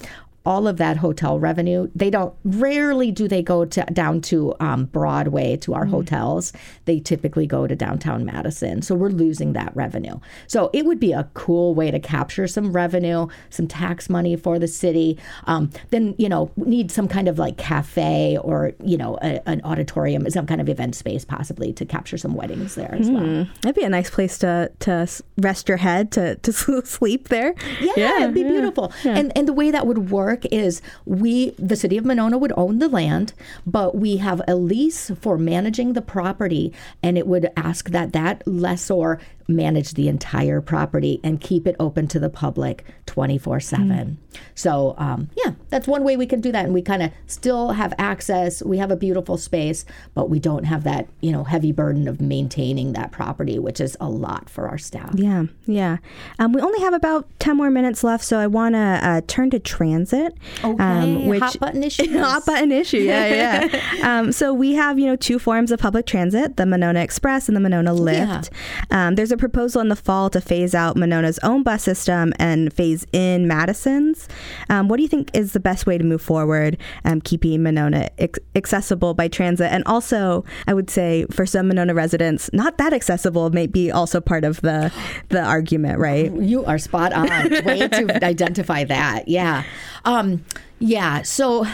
all 0.49 0.67
of 0.67 0.79
that 0.79 0.97
hotel 0.97 1.39
revenue. 1.39 1.91
They 1.95 2.09
don't 2.09 2.35
rarely 2.43 3.13
do 3.13 3.29
they 3.29 3.43
go 3.43 3.67
to 3.67 3.83
down 3.93 4.23
to 4.23 4.55
um, 4.61 4.87
Broadway 4.87 5.59
to 5.59 5.75
our 5.75 5.83
mm-hmm. 5.83 5.91
hotels. 5.91 6.55
They 6.87 7.01
typically 7.01 7.47
go 7.47 7.67
to 7.67 7.77
downtown 7.77 8.25
Madison. 8.25 8.81
So 8.81 8.95
we're 8.95 9.11
losing 9.11 9.53
that 9.53 9.77
revenue. 9.77 10.19
So 10.47 10.71
it 10.73 10.87
would 10.87 10.99
be 10.99 11.13
a 11.13 11.29
cool 11.35 11.75
way 11.75 11.91
to 11.91 12.01
capture 12.01 12.49
some 12.49 12.73
revenue, 12.73 13.27
some 13.51 13.69
tax 13.69 14.09
money 14.09 14.37
for 14.37 14.59
the 14.59 14.67
city. 14.67 15.19
Um, 15.45 15.71
then 15.91 16.15
you 16.17 16.31
know 16.31 16.51
need 16.57 16.91
some 16.91 17.09
kind 17.09 17.29
of 17.29 17.39
like 17.39 17.59
cafe 17.59 18.39
or 18.41 18.73
you 18.83 18.97
know 18.97 19.19
a, 19.21 19.47
an 19.47 19.61
auditorium, 19.65 20.31
some 20.31 20.47
kind 20.47 20.63
of 20.63 20.71
event 20.71 20.95
space 20.95 21.27
possibly 21.27 21.75
to 21.75 21.85
capture 21.85 22.17
some 22.17 22.33
weddings 22.33 22.75
there 22.75 22.95
as 22.95 23.11
mm. 23.11 23.15
well. 23.15 23.45
Hmm. 23.45 23.51
That'd 23.61 23.77
be 23.77 23.83
a 23.83 23.91
nice 23.91 24.09
place 24.09 24.39
to 24.39 24.73
to 24.81 25.07
rest 25.37 25.69
your 25.69 25.77
head 25.77 26.11
to 26.13 26.37
to 26.37 26.53
sleep 26.87 27.29
there. 27.29 27.55
Yeah, 27.83 27.93
yeah 27.99 28.23
it'd 28.23 28.35
be 28.35 28.41
yeah. 28.41 28.49
beautiful. 28.49 28.95
Yeah. 29.05 29.19
And 29.19 29.31
and 29.37 29.47
the 29.47 29.53
way 29.53 29.71
that 29.71 29.87
would 29.87 30.11
work 30.11 30.38
is 30.46 30.83
we, 31.05 31.51
the 31.59 31.77
city 31.77 31.96
of 31.96 32.05
Monona, 32.05 32.38
would 32.38 32.53
own 32.57 32.79
the 32.79 32.88
land, 32.88 33.33
but 33.66 33.94
we 33.96 34.18
have 34.18 34.40
a 34.46 34.55
lease 34.55 35.11
for 35.20 35.38
managing 35.38 35.92
the 35.92 36.03
property, 36.03 36.72
and 37.03 37.16
it 37.18 37.27
would 37.27 37.51
ask 37.57 37.90
that 37.90 38.12
that 38.12 38.46
lessor 38.46 39.18
manage 39.49 39.95
the 39.95 40.09
entire 40.09 40.61
property 40.61 41.21
and 41.25 41.41
keep 41.41 41.67
it 41.67 41.75
open 41.81 42.07
to 42.09 42.21
the 42.21 42.29
public 42.29 42.85
24 43.07 43.61
7. 43.61 43.89
Mm. 43.89 44.17
So, 44.55 44.95
um, 44.99 45.31
yeah, 45.37 45.53
that's 45.71 45.89
one 45.89 46.05
way 46.05 46.17
we 46.17 46.27
can 46.27 46.41
do 46.41 46.53
that. 46.53 46.65
And 46.65 46.75
we 46.75 46.83
kind 46.83 47.03
of 47.03 47.11
still 47.27 47.71
have 47.71 47.95
access. 47.99 48.63
We 48.63 48.79
have 48.79 48.91
a 48.91 48.97
beautiful 48.97 49.39
space, 49.39 49.85
but 50.15 50.29
we 50.29 50.39
don't 50.39 50.65
have 50.65 50.85
that, 50.85 51.09
you 51.21 51.33
know, 51.33 51.45
heavy 51.45 51.73
burden 51.73 52.07
of 52.07 52.21
maintaining 52.21 52.93
that 52.93 53.11
property, 53.11 53.59
which 53.59 53.81
is 53.81 53.97
a 54.01 54.09
lot 54.09 54.51
for 54.51 54.69
our 54.69 54.79
staff. 54.79 55.13
Yeah, 55.15 55.45
yeah. 55.67 55.97
Um, 56.39 56.53
we 56.53 56.61
only 56.61 56.81
have 56.81 56.93
about 56.93 57.27
10 57.39 57.57
more 57.57 57.71
minutes 57.71 58.05
left, 58.05 58.25
so 58.25 58.39
I 58.39 58.47
want 58.47 58.75
to 58.75 58.79
uh, 58.79 59.21
turn 59.27 59.51
to 59.51 59.59
transit. 59.59 60.37
Okay, 60.63 60.83
um, 60.83 61.27
which, 61.27 61.41
hot 61.43 61.59
button 61.59 61.83
issue. 61.83 62.19
hot 62.19 62.45
button 62.45 62.71
issue, 62.71 62.99
yeah, 62.99 63.65
yeah. 63.65 63.93
um, 64.19 64.33
so 64.33 64.53
we 64.53 64.75
have, 64.75 64.99
you 64.99 65.07
know, 65.07 65.17
two 65.17 65.39
forms 65.39 65.73
of 65.73 65.81
public 65.81 66.05
transit, 66.05 66.57
the 66.57 66.67
Monona 66.67 67.01
Express 67.01 67.49
and 67.49 67.57
the 67.57 67.61
Monona 67.61 67.95
Lift. 67.95 68.51
Yeah. 68.91 69.09
Um, 69.09 69.15
there's 69.15 69.33
a 69.33 69.38
proposal 69.38 69.81
in 69.81 69.88
the 69.88 69.96
fall 69.96 70.29
to 70.31 70.40
phase 70.40 70.74
out 70.74 70.96
Monona's 70.96 71.38
own 71.42 71.62
bus 71.62 71.83
system 71.83 72.33
and 72.38 72.72
phase 72.72 73.07
in 73.12 73.46
Madison's. 73.46 74.29
Um, 74.68 74.88
what 74.88 74.96
do 74.96 75.03
you 75.03 75.09
think 75.09 75.31
is 75.35 75.53
the 75.53 75.61
best 75.61 75.87
way 75.87 75.96
to 75.96 76.05
move 76.05 76.20
forward, 76.20 76.77
um, 77.05 77.20
keeping 77.20 77.62
Monona 77.62 78.09
ex- 78.18 78.38
accessible 78.55 79.14
by 79.14 79.29
transit? 79.29 79.72
And 79.72 79.83
also, 79.87 80.44
I 80.66 80.74
would 80.74 80.90
say 80.90 81.27
for 81.31 81.46
some 81.46 81.68
Monona 81.68 81.94
residents, 81.94 82.51
not 82.53 82.79
that 82.79 82.92
accessible 82.92 83.51
may 83.51 83.66
be 83.66 83.90
also 83.90 84.20
part 84.20 84.44
of 84.44 84.61
the 84.61 84.92
the 85.29 85.42
argument, 85.42 85.98
right? 85.98 86.33
You 86.33 86.64
are 86.64 86.79
spot 86.79 87.12
on. 87.12 87.29
way 87.64 87.88
to 87.88 88.24
identify 88.24 88.85
that. 88.85 89.29
Yeah. 89.29 89.64
Um, 90.05 90.44
yeah. 90.79 91.22
So 91.22 91.66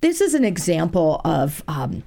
this 0.00 0.20
is 0.20 0.34
an 0.34 0.44
example 0.44 1.20
of. 1.24 1.62
Um, 1.68 2.02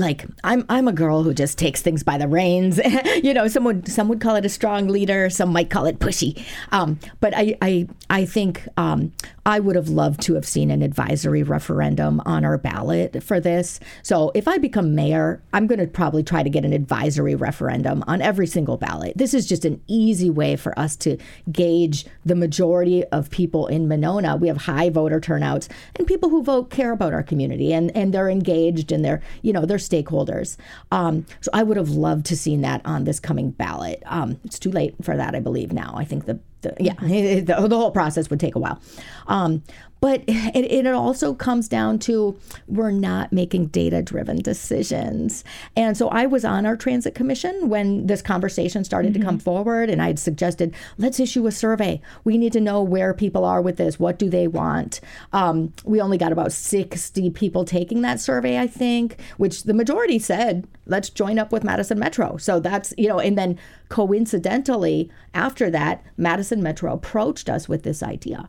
like 0.00 0.26
I'm 0.42 0.64
I'm 0.68 0.88
a 0.88 0.92
girl 0.92 1.22
who 1.22 1.32
just 1.32 1.58
takes 1.58 1.82
things 1.82 2.02
by 2.02 2.18
the 2.18 2.26
reins. 2.26 2.80
you 3.22 3.32
know, 3.34 3.46
someone 3.48 3.86
some 3.86 4.08
would 4.08 4.20
call 4.20 4.36
it 4.36 4.44
a 4.44 4.48
strong 4.48 4.88
leader, 4.88 5.30
some 5.30 5.52
might 5.52 5.70
call 5.70 5.86
it 5.86 5.98
pushy. 5.98 6.42
Um, 6.72 6.98
but 7.20 7.34
I 7.36 7.56
I 7.62 7.88
I 8.08 8.24
think 8.24 8.66
um, 8.76 9.12
I 9.46 9.60
would 9.60 9.76
have 9.76 9.88
loved 9.88 10.20
to 10.22 10.34
have 10.34 10.46
seen 10.46 10.70
an 10.70 10.82
advisory 10.82 11.42
referendum 11.42 12.20
on 12.26 12.44
our 12.44 12.58
ballot 12.58 13.22
for 13.22 13.40
this. 13.40 13.80
So 14.02 14.32
if 14.34 14.46
I 14.46 14.58
become 14.58 14.94
mayor, 14.94 15.42
I'm 15.52 15.66
going 15.66 15.78
to 15.78 15.86
probably 15.86 16.22
try 16.22 16.42
to 16.42 16.50
get 16.50 16.64
an 16.64 16.72
advisory 16.72 17.34
referendum 17.34 18.04
on 18.06 18.20
every 18.20 18.46
single 18.46 18.76
ballot. 18.76 19.16
This 19.16 19.34
is 19.34 19.46
just 19.46 19.64
an 19.64 19.80
easy 19.86 20.30
way 20.30 20.56
for 20.56 20.78
us 20.78 20.96
to 20.96 21.16
gauge 21.50 22.06
the 22.24 22.34
majority 22.34 23.04
of 23.04 23.30
people 23.30 23.66
in 23.66 23.88
Monona. 23.88 24.36
We 24.36 24.48
have 24.48 24.58
high 24.58 24.90
voter 24.90 25.20
turnouts, 25.20 25.68
and 25.96 26.06
people 26.06 26.28
who 26.28 26.42
vote 26.42 26.70
care 26.70 26.92
about 26.92 27.12
our 27.12 27.22
community 27.22 27.72
and 27.72 27.94
and 27.96 28.12
they're 28.12 28.28
engaged 28.28 28.92
and 28.92 29.04
they're 29.04 29.22
you 29.42 29.52
know 29.52 29.64
they're 29.64 29.78
stakeholders. 29.78 30.56
Um, 30.90 31.26
so 31.40 31.50
I 31.54 31.62
would 31.62 31.76
have 31.76 31.90
loved 31.90 32.26
to 32.26 32.36
seen 32.36 32.62
that 32.62 32.80
on 32.84 33.04
this 33.04 33.20
coming 33.20 33.50
ballot. 33.50 34.02
Um, 34.06 34.38
it's 34.44 34.58
too 34.58 34.70
late 34.70 34.94
for 35.02 35.16
that, 35.16 35.34
I 35.34 35.40
believe. 35.40 35.72
Now 35.72 35.94
I 35.96 36.04
think 36.04 36.26
the, 36.26 36.40
the 36.49 36.49
yeah 36.78 36.94
the, 37.00 37.40
the, 37.68 37.76
whole 37.76 37.90
process 37.90 38.30
would 38.30 38.40
take 38.40 38.54
a 38.54 38.58
while. 38.58 38.80
Um, 39.26 39.62
but 40.00 40.22
it, 40.26 40.70
it 40.70 40.86
also 40.86 41.34
comes 41.34 41.68
down 41.68 41.98
to 42.00 42.38
we're 42.66 42.90
not 42.90 43.32
making 43.32 43.66
data 43.66 44.02
driven 44.02 44.38
decisions. 44.38 45.44
And 45.76 45.96
so 45.96 46.08
I 46.08 46.26
was 46.26 46.44
on 46.44 46.66
our 46.66 46.76
transit 46.76 47.14
commission 47.14 47.68
when 47.68 48.06
this 48.06 48.22
conversation 48.22 48.84
started 48.84 49.12
mm-hmm. 49.12 49.20
to 49.20 49.26
come 49.26 49.36
mm-hmm. 49.36 49.44
forward, 49.44 49.90
and 49.90 50.02
I 50.02 50.08
had 50.08 50.18
suggested 50.18 50.74
let's 50.98 51.20
issue 51.20 51.46
a 51.46 51.52
survey. 51.52 52.00
We 52.24 52.38
need 52.38 52.52
to 52.54 52.60
know 52.60 52.82
where 52.82 53.14
people 53.14 53.44
are 53.44 53.62
with 53.62 53.76
this. 53.76 53.98
What 53.98 54.18
do 54.18 54.28
they 54.28 54.48
want? 54.48 55.00
Um, 55.32 55.72
we 55.84 56.00
only 56.00 56.18
got 56.18 56.32
about 56.32 56.52
60 56.52 57.30
people 57.30 57.64
taking 57.64 58.02
that 58.02 58.20
survey, 58.20 58.58
I 58.58 58.66
think, 58.66 59.20
which 59.36 59.64
the 59.64 59.74
majority 59.74 60.18
said, 60.18 60.66
let's 60.86 61.10
join 61.10 61.38
up 61.38 61.52
with 61.52 61.64
Madison 61.64 61.98
Metro. 61.98 62.36
So 62.36 62.60
that's, 62.60 62.92
you 62.98 63.08
know, 63.08 63.20
and 63.20 63.38
then 63.38 63.58
coincidentally, 63.88 65.10
after 65.34 65.70
that, 65.70 66.04
Madison 66.16 66.62
Metro 66.62 66.92
approached 66.92 67.48
us 67.48 67.68
with 67.68 67.82
this 67.82 68.02
idea. 68.02 68.48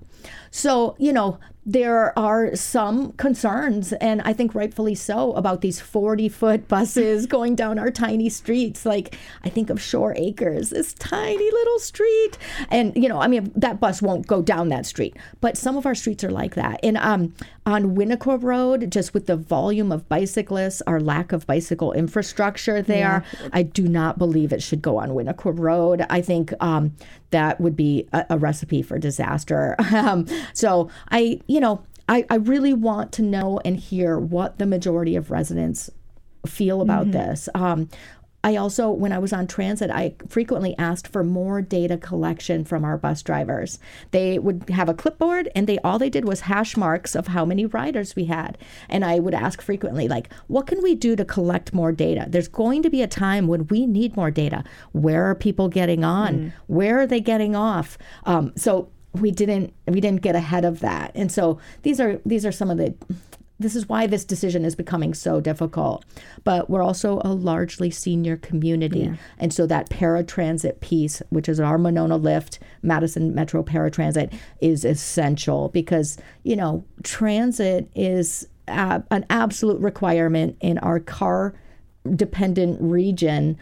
So, 0.52 0.96
you 1.00 1.14
know, 1.14 1.40
there 1.66 2.18
are 2.18 2.56
some 2.56 3.12
concerns, 3.14 3.94
and 3.94 4.22
I 4.24 4.34
think 4.34 4.56
rightfully 4.56 4.96
so, 4.96 5.34
about 5.34 5.62
these 5.62 5.80
40 5.80 6.28
foot 6.30 6.68
buses 6.68 7.26
going 7.28 7.56
down 7.56 7.78
our 7.78 7.92
tiny 7.92 8.30
streets. 8.30 8.86
Like, 8.86 9.18
I 9.44 9.50
think 9.50 9.70
of 9.70 9.80
Shore 9.80 10.14
Acres, 10.18 10.72
this 10.72 10.94
tiny 10.94 11.52
little 11.52 11.80
street. 11.80 12.38
And, 12.70 12.96
you 12.96 13.08
know, 13.08 13.22
I 13.22 13.28
mean, 13.28 13.52
that 13.56 13.80
bus 13.80 14.02
won't 14.02 14.26
go 14.26 14.42
down 14.42 14.70
that 14.70 14.88
street, 14.88 15.16
but 15.40 15.56
some 15.56 15.78
of 15.78 15.86
our 15.86 15.94
streets 15.94 16.24
are 16.24 16.32
like 16.32 16.56
that. 16.56 16.80
And 16.82 16.98
um, 16.98 17.36
on 17.66 17.96
Winnequah 17.96 18.42
Road, 18.42 18.92
just 18.92 19.14
with 19.14 19.28
the 19.28 19.36
volume 19.36 19.92
of 19.92 20.10
bicyclists, 20.10 20.82
our 20.88 21.00
lack 21.00 21.32
of 21.32 21.46
bicycle 21.46 21.94
infrastructure 21.94 22.82
there, 22.82 23.24
yeah. 23.40 23.50
I 23.54 23.62
do 23.64 23.88
not 23.88 24.18
believe 24.18 24.52
it 24.52 24.64
should 24.64 24.82
go 24.82 24.98
on 24.98 25.10
Winnequah 25.10 25.60
Road. 25.60 26.04
I 26.10 26.22
think 26.22 26.54
um, 26.60 26.96
that 27.32 27.60
would 27.60 27.76
be 27.76 28.08
a, 28.14 28.26
a 28.32 28.38
recipe 28.38 28.82
for 28.82 28.98
disaster. 28.98 29.76
Um, 30.02 30.26
so 30.54 30.90
I, 31.12 31.42
you 31.52 31.60
know, 31.60 31.84
I, 32.08 32.26
I 32.30 32.36
really 32.36 32.74
want 32.74 33.12
to 33.14 33.22
know 33.22 33.60
and 33.66 33.76
hear 33.76 34.18
what 34.18 34.58
the 34.58 34.66
majority 34.66 35.18
of 35.18 35.32
residents 35.32 35.90
feel 36.46 36.82
about 36.82 37.08
mm-hmm. 37.08 37.12
this. 37.12 37.50
Um, 37.54 37.90
I 38.44 38.56
also, 38.56 38.90
when 38.90 39.12
I 39.12 39.20
was 39.20 39.34
on 39.34 39.46
transit, 39.46 39.92
I 39.92 40.16
frequently 40.28 40.74
asked 40.78 41.08
for 41.10 41.24
more 41.24 41.62
data 41.62 41.98
collection 41.98 42.64
from 42.64 42.84
our 42.84 42.98
bus 42.98 43.22
drivers. 43.22 43.80
They 44.12 44.40
would 44.40 44.70
have 44.70 44.90
a 44.90 44.96
clipboard, 44.96 45.52
and 45.54 45.68
they 45.68 45.78
all 45.80 46.00
they 46.00 46.10
did 46.10 46.26
was 46.26 46.42
hash 46.42 46.76
marks 46.76 47.16
of 47.16 47.28
how 47.28 47.46
many 47.46 47.66
riders 47.66 48.16
we 48.16 48.26
had. 48.26 48.58
And 48.90 49.06
I 49.06 49.20
would 49.20 49.36
ask 49.36 49.62
frequently, 49.62 50.08
like, 50.08 50.34
what 50.48 50.66
can 50.66 50.82
we 50.82 50.96
do 50.96 51.16
to 51.18 51.26
collect 51.26 51.74
more 51.74 51.92
data? 51.92 52.26
There's 52.30 52.48
going 52.48 52.82
to 52.82 52.90
be 52.90 53.04
a 53.04 53.08
time 53.08 53.48
when 53.48 53.68
we 53.68 53.86
need 53.86 54.16
more 54.16 54.32
data. 54.32 54.64
Where 54.94 55.26
are 55.26 55.36
people 55.36 55.68
getting 55.68 56.04
on? 56.04 56.34
Mm. 56.34 56.54
Where 56.66 57.02
are 57.02 57.08
they 57.08 57.22
getting 57.22 57.56
off? 57.56 57.98
Um, 58.24 58.54
so 58.56 58.90
we 59.14 59.32
didn't 59.32 59.74
we 59.88 60.00
didn't 60.00 60.22
get 60.22 60.36
ahead 60.36 60.66
of 60.66 60.80
that, 60.80 61.12
and 61.16 61.32
so 61.32 61.60
these 61.84 62.00
are 62.00 62.20
these 62.26 62.46
are 62.46 62.52
some 62.52 62.70
of 62.70 62.78
the 62.78 62.96
this 63.62 63.76
is 63.76 63.88
why 63.88 64.08
this 64.08 64.26
decision 64.26 64.66
is 64.66 64.76
becoming 64.76 65.14
so 65.14 65.40
difficult. 65.40 66.04
But 66.44 66.70
we're 66.70 66.84
also 66.84 67.22
a 67.24 67.34
largely 67.34 67.92
senior 67.92 68.38
community. 68.38 69.02
Yeah. 69.02 69.16
And 69.38 69.54
so 69.54 69.66
that 69.68 69.90
paratransit 69.90 70.80
piece, 70.80 71.22
which 71.30 71.48
is 71.48 71.60
our 71.60 71.78
Monona 71.78 72.18
Lift, 72.18 72.60
Madison 72.82 73.34
Metro 73.36 73.64
Paratransit, 73.64 74.34
is 74.60 74.84
essential 74.84 75.70
because, 75.70 76.18
you 76.44 76.56
know, 76.56 76.84
transit 77.04 77.90
is 77.96 78.48
uh, 78.68 79.02
an 79.12 79.26
absolute 79.30 79.80
requirement 79.80 80.58
in 80.62 80.78
our 80.80 81.00
car 81.00 81.54
dependent 82.16 82.82
region 82.82 83.58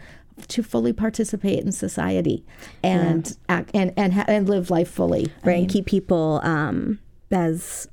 to 0.48 0.62
fully 0.62 0.92
participate 0.92 1.62
in 1.64 1.72
society 1.72 2.44
and 2.82 3.28
yeah. 3.28 3.56
act 3.56 3.70
and 3.74 3.92
and, 3.96 4.12
and 4.28 4.48
live 4.48 4.70
life 4.70 4.90
fully 4.90 5.26
right 5.44 5.52
I 5.52 5.54
mean, 5.54 5.62
and 5.62 5.72
keep 5.72 5.86
people 5.86 6.40
um, 6.42 6.98
as 7.30 7.88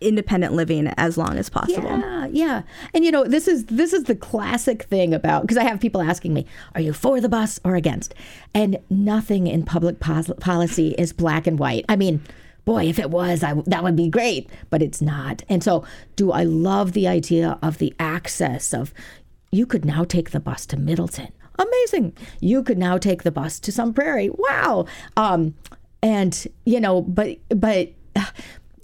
independent 0.00 0.52
living 0.52 0.88
as 0.98 1.16
long 1.16 1.38
as 1.38 1.48
possible. 1.48 1.88
Yeah, 1.88 2.26
yeah. 2.26 2.62
And 2.92 3.04
you 3.04 3.10
know, 3.10 3.24
this 3.24 3.48
is 3.48 3.66
this 3.66 3.92
is 3.92 4.04
the 4.04 4.14
classic 4.14 4.84
thing 4.84 5.14
about 5.14 5.42
because 5.42 5.56
I 5.56 5.64
have 5.64 5.80
people 5.80 6.00
asking 6.02 6.34
me, 6.34 6.46
"Are 6.74 6.80
you 6.80 6.92
for 6.92 7.20
the 7.20 7.28
bus 7.28 7.58
or 7.64 7.74
against?" 7.74 8.14
And 8.54 8.78
nothing 8.90 9.46
in 9.46 9.64
public 9.64 10.00
pos- 10.00 10.30
policy 10.40 10.94
is 10.98 11.12
black 11.12 11.46
and 11.46 11.58
white. 11.58 11.84
I 11.88 11.96
mean, 11.96 12.22
boy, 12.64 12.84
if 12.84 12.98
it 12.98 13.10
was, 13.10 13.42
I, 13.42 13.54
that 13.66 13.82
would 13.82 13.96
be 13.96 14.08
great, 14.08 14.50
but 14.70 14.82
it's 14.82 15.00
not. 15.00 15.42
And 15.48 15.62
so, 15.62 15.84
do 16.16 16.32
I 16.32 16.44
love 16.44 16.92
the 16.92 17.08
idea 17.08 17.58
of 17.62 17.78
the 17.78 17.94
access 17.98 18.74
of 18.74 18.92
you 19.52 19.66
could 19.66 19.84
now 19.84 20.04
take 20.04 20.30
the 20.30 20.40
bus 20.40 20.66
to 20.66 20.76
Middleton. 20.76 21.32
Amazing. 21.58 22.16
You 22.40 22.62
could 22.62 22.78
now 22.78 22.98
take 22.98 23.22
the 23.22 23.30
bus 23.30 23.58
to 23.60 23.72
Sun 23.72 23.94
Prairie. 23.94 24.30
Wow. 24.30 24.86
Um, 25.16 25.54
and 26.02 26.46
you 26.64 26.80
know, 26.80 27.02
but 27.02 27.38
but 27.48 27.92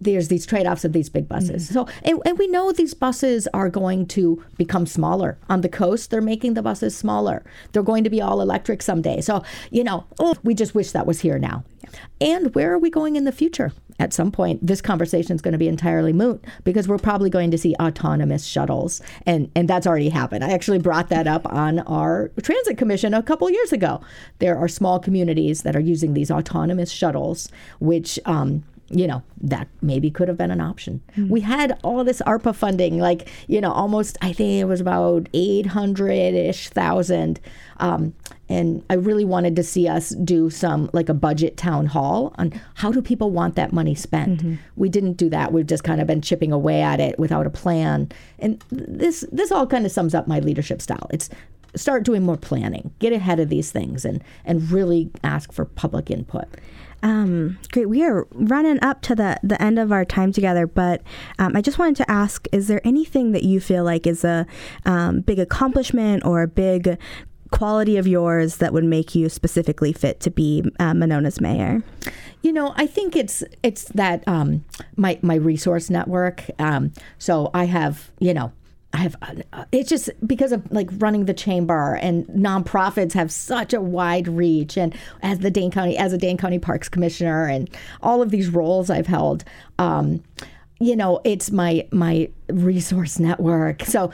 there's 0.04 0.28
these 0.28 0.46
trade-offs 0.46 0.84
of 0.84 0.92
these 0.92 1.08
big 1.08 1.28
buses. 1.28 1.64
Mm-hmm. 1.64 1.74
So, 1.74 1.88
and, 2.02 2.20
and, 2.24 2.38
we 2.38 2.46
know 2.48 2.72
these 2.72 2.94
buses 2.94 3.46
are 3.54 3.68
going 3.68 4.06
to 4.08 4.42
become 4.56 4.86
smaller. 4.86 5.38
On 5.48 5.60
the 5.60 5.68
coast, 5.68 6.10
they're 6.10 6.20
making 6.20 6.54
the 6.54 6.62
buses 6.62 6.96
smaller. 6.96 7.44
They're 7.72 7.82
going 7.82 8.04
to 8.04 8.10
be 8.10 8.20
all 8.20 8.40
electric 8.40 8.82
someday. 8.82 9.20
So, 9.20 9.42
you 9.70 9.84
know, 9.84 10.06
oh, 10.18 10.34
we 10.42 10.54
just 10.54 10.74
wish 10.74 10.92
that 10.92 11.06
was 11.06 11.20
here 11.20 11.38
now. 11.38 11.64
Yeah. 11.82 11.90
And 12.20 12.54
where 12.54 12.72
are 12.72 12.78
we 12.78 12.90
going 12.90 13.16
in 13.16 13.24
the 13.24 13.32
future? 13.32 13.72
At 13.98 14.12
some 14.12 14.32
point, 14.32 14.66
this 14.66 14.80
conversation 14.80 15.36
is 15.36 15.42
going 15.42 15.52
to 15.52 15.58
be 15.58 15.68
entirely 15.68 16.12
moot 16.12 16.44
because 16.64 16.88
we're 16.88 16.98
probably 16.98 17.30
going 17.30 17.50
to 17.50 17.58
see 17.58 17.76
autonomous 17.76 18.44
shuttles, 18.44 19.00
and 19.26 19.50
and 19.54 19.68
that's 19.68 19.86
already 19.86 20.08
happened. 20.08 20.42
I 20.42 20.50
actually 20.50 20.78
brought 20.78 21.08
that 21.10 21.28
up 21.28 21.46
on 21.52 21.80
our 21.80 22.32
transit 22.42 22.78
commission 22.78 23.14
a 23.14 23.22
couple 23.22 23.48
years 23.50 23.72
ago. 23.72 24.00
There 24.38 24.56
are 24.56 24.66
small 24.66 24.98
communities 24.98 25.62
that 25.62 25.76
are 25.76 25.80
using 25.80 26.14
these 26.14 26.30
autonomous 26.30 26.90
shuttles, 26.90 27.48
which 27.78 28.18
um, 28.24 28.64
you 28.92 29.06
know, 29.06 29.22
that 29.40 29.68
maybe 29.80 30.10
could 30.10 30.28
have 30.28 30.36
been 30.36 30.50
an 30.50 30.60
option. 30.60 31.02
Mm-hmm. 31.12 31.28
We 31.30 31.40
had 31.40 31.78
all 31.82 32.04
this 32.04 32.20
ARPA 32.26 32.54
funding, 32.54 32.98
like, 32.98 33.28
you 33.48 33.60
know, 33.60 33.72
almost, 33.72 34.18
I 34.20 34.32
think 34.32 34.60
it 34.60 34.66
was 34.66 34.80
about 34.80 35.28
800 35.32 36.12
ish 36.34 36.68
thousand. 36.68 37.40
Um, 37.78 38.14
and 38.48 38.84
I 38.90 38.94
really 38.94 39.24
wanted 39.24 39.56
to 39.56 39.62
see 39.62 39.88
us 39.88 40.10
do 40.10 40.50
some, 40.50 40.90
like 40.92 41.08
a 41.08 41.14
budget 41.14 41.56
town 41.56 41.86
hall 41.86 42.34
on 42.36 42.60
how 42.74 42.92
do 42.92 43.00
people 43.00 43.30
want 43.30 43.56
that 43.56 43.72
money 43.72 43.94
spent. 43.94 44.40
Mm-hmm. 44.40 44.54
We 44.76 44.90
didn't 44.90 45.14
do 45.14 45.30
that. 45.30 45.52
We've 45.52 45.66
just 45.66 45.84
kind 45.84 46.00
of 46.00 46.06
been 46.06 46.20
chipping 46.20 46.52
away 46.52 46.82
at 46.82 47.00
it 47.00 47.18
without 47.18 47.46
a 47.46 47.50
plan. 47.50 48.12
And 48.38 48.62
this, 48.70 49.24
this 49.32 49.50
all 49.50 49.66
kind 49.66 49.86
of 49.86 49.92
sums 49.92 50.14
up 50.14 50.28
my 50.28 50.38
leadership 50.38 50.82
style. 50.82 51.06
It's 51.10 51.30
start 51.74 52.02
doing 52.02 52.22
more 52.22 52.36
planning, 52.36 52.92
get 52.98 53.14
ahead 53.14 53.40
of 53.40 53.48
these 53.48 53.70
things, 53.70 54.04
and, 54.04 54.22
and 54.44 54.70
really 54.70 55.10
ask 55.24 55.50
for 55.52 55.64
public 55.64 56.10
input. 56.10 56.46
Um, 57.02 57.58
great. 57.72 57.88
We 57.88 58.04
are 58.04 58.26
running 58.32 58.82
up 58.82 59.02
to 59.02 59.14
the, 59.14 59.38
the 59.42 59.60
end 59.60 59.78
of 59.78 59.90
our 59.90 60.04
time 60.04 60.32
together, 60.32 60.66
but 60.66 61.02
um, 61.38 61.56
I 61.56 61.60
just 61.60 61.78
wanted 61.78 61.96
to 61.96 62.10
ask 62.10 62.46
is 62.52 62.68
there 62.68 62.80
anything 62.84 63.32
that 63.32 63.42
you 63.42 63.60
feel 63.60 63.84
like 63.84 64.06
is 64.06 64.24
a 64.24 64.46
um, 64.86 65.20
big 65.20 65.38
accomplishment 65.38 66.24
or 66.24 66.42
a 66.42 66.48
big 66.48 66.98
quality 67.50 67.96
of 67.96 68.06
yours 68.06 68.56
that 68.56 68.72
would 68.72 68.84
make 68.84 69.14
you 69.14 69.28
specifically 69.28 69.92
fit 69.92 70.20
to 70.20 70.30
be 70.30 70.64
uh, 70.80 70.94
Monona's 70.94 71.40
mayor? 71.40 71.82
You 72.42 72.52
know, 72.52 72.72
I 72.76 72.86
think 72.86 73.14
it's 73.14 73.44
it's 73.62 73.84
that 73.90 74.26
um, 74.26 74.64
my 74.96 75.18
my 75.22 75.36
resource 75.36 75.90
network. 75.90 76.44
Um, 76.58 76.92
so 77.18 77.50
I 77.54 77.64
have 77.66 78.10
you 78.18 78.34
know 78.34 78.52
I 78.92 78.98
have 78.98 79.16
uh, 79.22 79.64
it's 79.72 79.88
just 79.88 80.10
because 80.26 80.52
of 80.52 80.70
like 80.70 80.88
running 80.98 81.24
the 81.24 81.34
chamber 81.34 81.94
and 81.94 82.26
nonprofits 82.26 83.12
have 83.14 83.32
such 83.32 83.72
a 83.72 83.80
wide 83.80 84.28
reach 84.28 84.76
and 84.76 84.94
as 85.22 85.38
the 85.38 85.50
Dane 85.50 85.70
County 85.70 85.96
as 85.96 86.12
a 86.12 86.18
Dane 86.18 86.36
County 86.36 86.58
Parks 86.58 86.88
Commissioner 86.88 87.46
and 87.46 87.70
all 88.02 88.20
of 88.20 88.30
these 88.30 88.50
roles 88.50 88.90
I've 88.90 89.06
held 89.06 89.44
um, 89.78 90.22
you 90.78 90.94
know 90.94 91.20
it's 91.24 91.50
my 91.50 91.86
my 91.90 92.28
resource 92.52 93.18
network. 93.18 93.82
So 93.84 94.10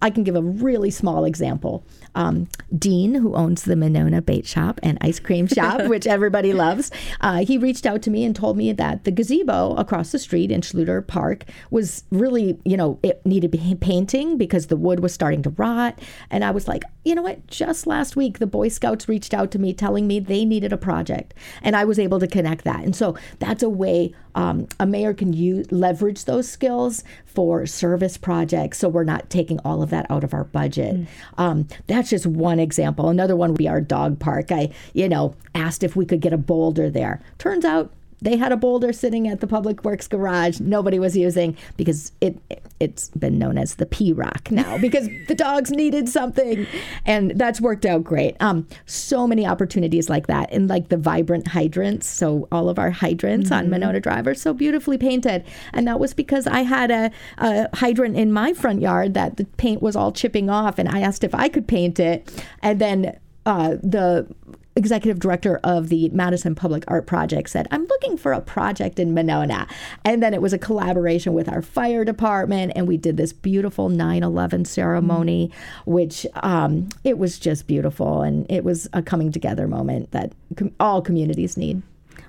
I 0.00 0.10
can 0.10 0.24
give 0.24 0.36
a 0.36 0.42
really 0.42 0.90
small 0.90 1.24
example. 1.24 1.84
Um, 2.14 2.48
Dean, 2.76 3.14
who 3.14 3.34
owns 3.34 3.62
the 3.62 3.76
Monona 3.76 4.20
Bait 4.20 4.46
Shop 4.46 4.78
and 4.82 4.98
Ice 5.00 5.18
Cream 5.18 5.46
Shop, 5.46 5.82
which 5.88 6.06
everybody 6.06 6.52
loves, 6.52 6.90
uh, 7.20 7.44
he 7.44 7.58
reached 7.58 7.86
out 7.86 8.02
to 8.02 8.10
me 8.10 8.24
and 8.24 8.36
told 8.36 8.56
me 8.56 8.72
that 8.72 9.04
the 9.04 9.10
gazebo 9.10 9.74
across 9.76 10.12
the 10.12 10.18
street 10.18 10.50
in 10.50 10.60
Schluter 10.60 11.06
Park 11.06 11.44
was 11.70 12.04
really, 12.10 12.58
you 12.64 12.76
know, 12.76 12.98
it 13.02 13.24
needed 13.24 13.52
painting 13.80 14.36
because 14.36 14.66
the 14.66 14.76
wood 14.76 15.00
was 15.00 15.14
starting 15.14 15.42
to 15.42 15.50
rot. 15.50 15.98
And 16.30 16.44
I 16.44 16.50
was 16.50 16.68
like, 16.68 16.84
you 17.04 17.14
know 17.14 17.22
what? 17.22 17.46
Just 17.46 17.86
last 17.86 18.16
week, 18.16 18.38
the 18.38 18.46
Boy 18.46 18.68
Scouts 18.68 19.08
reached 19.08 19.34
out 19.34 19.50
to 19.52 19.58
me 19.58 19.72
telling 19.72 20.06
me 20.06 20.20
they 20.20 20.44
needed 20.44 20.72
a 20.72 20.76
project, 20.76 21.34
and 21.62 21.74
I 21.74 21.84
was 21.84 21.98
able 21.98 22.20
to 22.20 22.26
connect 22.26 22.64
that. 22.64 22.84
And 22.84 22.94
so 22.94 23.16
that's 23.38 23.62
a 23.62 23.68
way 23.68 24.14
um, 24.34 24.66
a 24.80 24.86
mayor 24.86 25.14
can 25.14 25.32
use 25.32 25.70
leverage 25.70 26.24
those 26.24 26.48
skills 26.48 27.04
for 27.24 27.66
service 27.82 28.16
projects 28.16 28.78
so 28.78 28.88
we're 28.88 29.02
not 29.02 29.28
taking 29.28 29.58
all 29.64 29.82
of 29.82 29.90
that 29.90 30.06
out 30.08 30.22
of 30.22 30.32
our 30.32 30.44
budget. 30.44 30.94
Mm. 30.94 31.06
um, 31.36 31.68
that's 31.88 32.10
just 32.10 32.26
one 32.26 32.60
example. 32.60 33.08
Another 33.08 33.34
one 33.34 33.50
would 33.50 33.58
be 33.58 33.68
our 33.68 33.80
dog 33.80 34.20
park. 34.20 34.52
I 34.52 34.70
you 34.92 35.08
know 35.08 35.34
asked 35.52 35.82
if 35.82 35.96
we 35.96 36.06
could 36.06 36.20
get 36.20 36.32
a 36.32 36.38
boulder 36.38 36.88
there. 36.88 37.20
Turns 37.38 37.64
out 37.64 37.90
they 38.22 38.36
had 38.36 38.52
a 38.52 38.56
boulder 38.56 38.92
sitting 38.92 39.28
at 39.28 39.40
the 39.40 39.46
public 39.46 39.84
works 39.84 40.08
garage 40.08 40.60
nobody 40.60 40.98
was 40.98 41.16
using 41.16 41.56
because 41.76 42.12
it, 42.20 42.38
it 42.48 42.62
has 42.80 43.10
been 43.10 43.38
known 43.38 43.58
as 43.58 43.74
the 43.74 43.86
p 43.86 44.12
rock 44.12 44.50
now 44.50 44.78
because 44.80 45.08
the 45.28 45.34
dogs 45.34 45.70
needed 45.70 46.08
something. 46.08 46.66
And 47.04 47.32
that's 47.32 47.60
worked 47.60 47.84
out 47.84 48.04
great. 48.04 48.36
Um, 48.40 48.66
so 48.86 49.26
many 49.26 49.46
opportunities 49.46 50.08
like 50.08 50.26
that 50.28 50.52
and 50.52 50.68
like 50.68 50.88
the 50.88 50.96
vibrant 50.96 51.48
hydrants. 51.48 52.06
So 52.06 52.48
all 52.52 52.68
of 52.68 52.78
our 52.78 52.90
hydrants 52.90 53.50
mm-hmm. 53.50 53.58
on 53.58 53.70
monona 53.70 54.00
drive 54.00 54.26
are 54.26 54.34
so 54.34 54.54
beautifully 54.54 54.98
painted. 54.98 55.44
And 55.72 55.86
that 55.86 55.98
was 55.98 56.14
because 56.14 56.46
i 56.46 56.60
had 56.62 56.90
a, 56.90 57.10
a 57.38 57.68
hydrant 57.76 58.16
in 58.16 58.32
my 58.32 58.52
front 58.52 58.80
yard 58.80 59.14
that 59.14 59.36
the 59.36 59.44
paint 59.44 59.82
was 59.82 59.96
all 59.96 60.12
chipping 60.12 60.48
off 60.48 60.78
and 60.78 60.88
i 60.88 61.00
asked 61.00 61.24
if 61.24 61.34
i 61.34 61.48
could 61.48 61.66
paint 61.66 61.98
it. 61.98 62.44
And 62.62 62.80
then 62.80 63.18
uh, 63.46 63.76
the 63.82 64.32
executive 64.76 65.18
director 65.18 65.60
of 65.62 65.88
the 65.88 66.08
Madison 66.10 66.54
Public 66.54 66.84
Art 66.88 67.06
Project 67.06 67.50
said, 67.50 67.68
I'm 67.70 67.86
looking 67.86 68.16
for 68.16 68.32
a 68.32 68.40
project 68.40 68.98
in 68.98 69.14
Monona. 69.14 69.66
And 70.04 70.22
then 70.22 70.34
it 70.34 70.40
was 70.40 70.52
a 70.52 70.58
collaboration 70.58 71.34
with 71.34 71.48
our 71.48 71.62
fire 71.62 72.04
department, 72.04 72.72
and 72.74 72.88
we 72.88 72.96
did 72.96 73.16
this 73.16 73.32
beautiful 73.32 73.88
9 73.88 74.22
11 74.22 74.64
ceremony, 74.64 75.48
mm-hmm. 75.48 75.90
which 75.90 76.26
um, 76.36 76.88
it 77.04 77.18
was 77.18 77.38
just 77.38 77.66
beautiful. 77.66 78.22
And 78.22 78.50
it 78.50 78.64
was 78.64 78.88
a 78.92 79.02
coming 79.02 79.32
together 79.32 79.66
moment 79.68 80.10
that 80.12 80.32
com- 80.56 80.74
all 80.80 81.02
communities 81.02 81.56
need. 81.56 81.82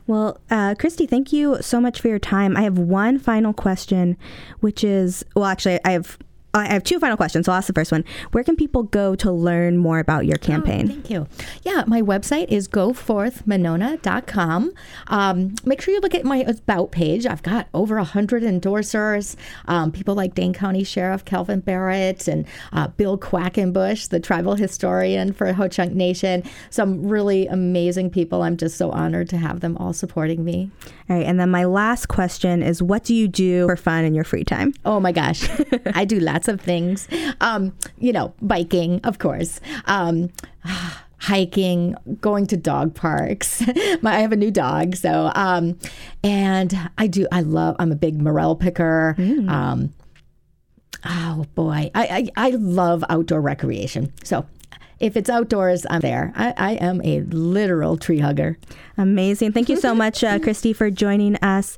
Well, 0.06 0.38
uh, 0.50 0.76
Kristie, 0.76 1.10
thank 1.10 1.32
you 1.32 1.58
so 1.62 1.80
much 1.80 2.02
for 2.02 2.10
your 2.10 2.20
time. 2.20 2.58
I 2.58 2.64
have 2.64 2.78
one 2.78 3.20
final 3.20 3.54
question, 3.54 4.18
which 4.60 4.84
is 4.84 5.24
well, 5.34 5.46
actually, 5.46 5.80
I 5.86 5.92
have 5.92 6.18
I 6.56 6.72
have 6.72 6.84
two 6.84 7.00
final 7.00 7.18
questions. 7.18 7.48
So 7.48 7.52
I'll 7.52 7.58
ask 7.58 7.66
the 7.66 7.74
first 7.74 7.92
one. 7.92 8.06
Where 8.32 8.44
can 8.44 8.56
people 8.56 8.84
go 8.84 9.16
to 9.16 9.32
learn 9.32 9.78
more 9.78 9.98
about 9.98 10.28
your 10.28 10.38
campaign? 10.38 10.86
Oh, 10.86 10.94
thank 10.94 11.10
you. 11.10 11.28
Yeah, 11.64 11.84
my 11.88 12.04
website 12.04 12.50
is 12.50 12.68
goforthmonona.com. 12.68 14.72
Um, 15.08 15.56
make 15.66 15.82
sure 15.82 15.96
you 15.96 16.00
look 16.00 16.14
at 16.14 16.26
my 16.26 16.38
About 16.38 16.92
page. 16.92 17.26
I've 17.26 17.42
got 17.42 17.70
over 17.74 17.96
100 17.96 18.44
endorsers, 18.44 19.36
um, 19.66 19.92
people 19.92 20.14
like 20.14 20.36
Dane 20.36 20.54
County 20.54 20.84
Sheriff 20.84 21.26
Kalvin 21.26 21.66
Barrett 21.66 22.28
and 22.28 22.46
uh, 22.72 22.90
Bill 22.90 23.18
Quackenbush, 23.18 24.10
the 24.10 24.20
tribal 24.20 24.56
historian 24.56 25.34
for 25.34 25.52
Ho 25.54 25.68
Chunk 25.68 25.94
Nation. 25.94 26.44
Some 26.70 27.08
really 27.08 27.48
amazing 27.48 28.12
people. 28.12 28.44
I'm 28.44 28.58
just 28.58 28.78
so 28.78 28.92
honored 28.92 29.28
to 29.30 29.38
have 29.38 29.62
them 29.62 29.76
all 29.78 29.94
supporting 29.94 30.46
me. 30.46 30.70
All 31.10 31.18
right. 31.18 31.26
And 31.26 31.40
then 31.40 31.50
my 31.50 31.66
last 31.66 32.10
question 32.10 32.62
is 32.62 32.84
what 32.84 33.04
do 33.04 33.16
you 33.16 33.28
do 33.28 33.66
for 33.66 33.76
fun 33.76 34.06
in 34.06 34.14
your 34.14 34.24
free 34.24 34.44
time? 34.44 34.74
Oh 34.86 35.00
my 35.00 35.12
gosh. 35.12 35.50
I 35.96 36.06
do 36.06 36.20
lots 36.44 36.48
of 36.48 36.66
things. 36.66 37.08
Um, 37.42 37.74
you 37.98 38.12
know, 38.12 38.34
biking, 38.42 39.00
of 39.04 39.20
course. 39.20 39.60
Um, 39.86 40.30
hiking, 41.20 41.96
going 42.20 42.48
to 42.48 42.58
dog 42.58 42.94
parks. 42.96 43.64
My, 44.02 44.16
I 44.16 44.20
have 44.20 44.34
a 44.34 44.36
new 44.36 44.52
dog, 44.52 44.96
so 44.96 45.32
um, 45.36 45.80
and 46.24 46.74
I 46.98 47.08
do. 47.08 47.28
I 47.32 47.42
love. 47.42 47.76
I'm 47.80 47.92
a 47.92 47.96
big 47.96 48.22
morel 48.22 48.56
picker. 48.56 49.16
Mm. 49.18 49.50
Um, 49.50 49.94
oh 51.06 51.46
boy, 51.56 51.92
I, 51.96 52.30
I 52.36 52.48
I 52.48 52.50
love 52.52 53.04
outdoor 53.10 53.42
recreation. 53.42 54.12
So 54.24 54.46
if 55.00 55.18
it's 55.18 55.30
outdoors, 55.30 55.86
I'm 55.90 56.00
there. 56.00 56.32
I, 56.36 56.54
I, 56.56 56.72
am 56.76 57.02
a 57.04 57.22
literal 57.22 57.98
tree 57.98 58.20
hugger. 58.20 58.58
Amazing. 58.98 59.52
Thank 59.52 59.68
you 59.68 59.76
so 59.76 59.94
much, 60.04 60.24
uh, 60.24 60.40
Kristie, 60.40 60.74
for 60.74 60.90
joining 60.90 61.36
us. 61.38 61.78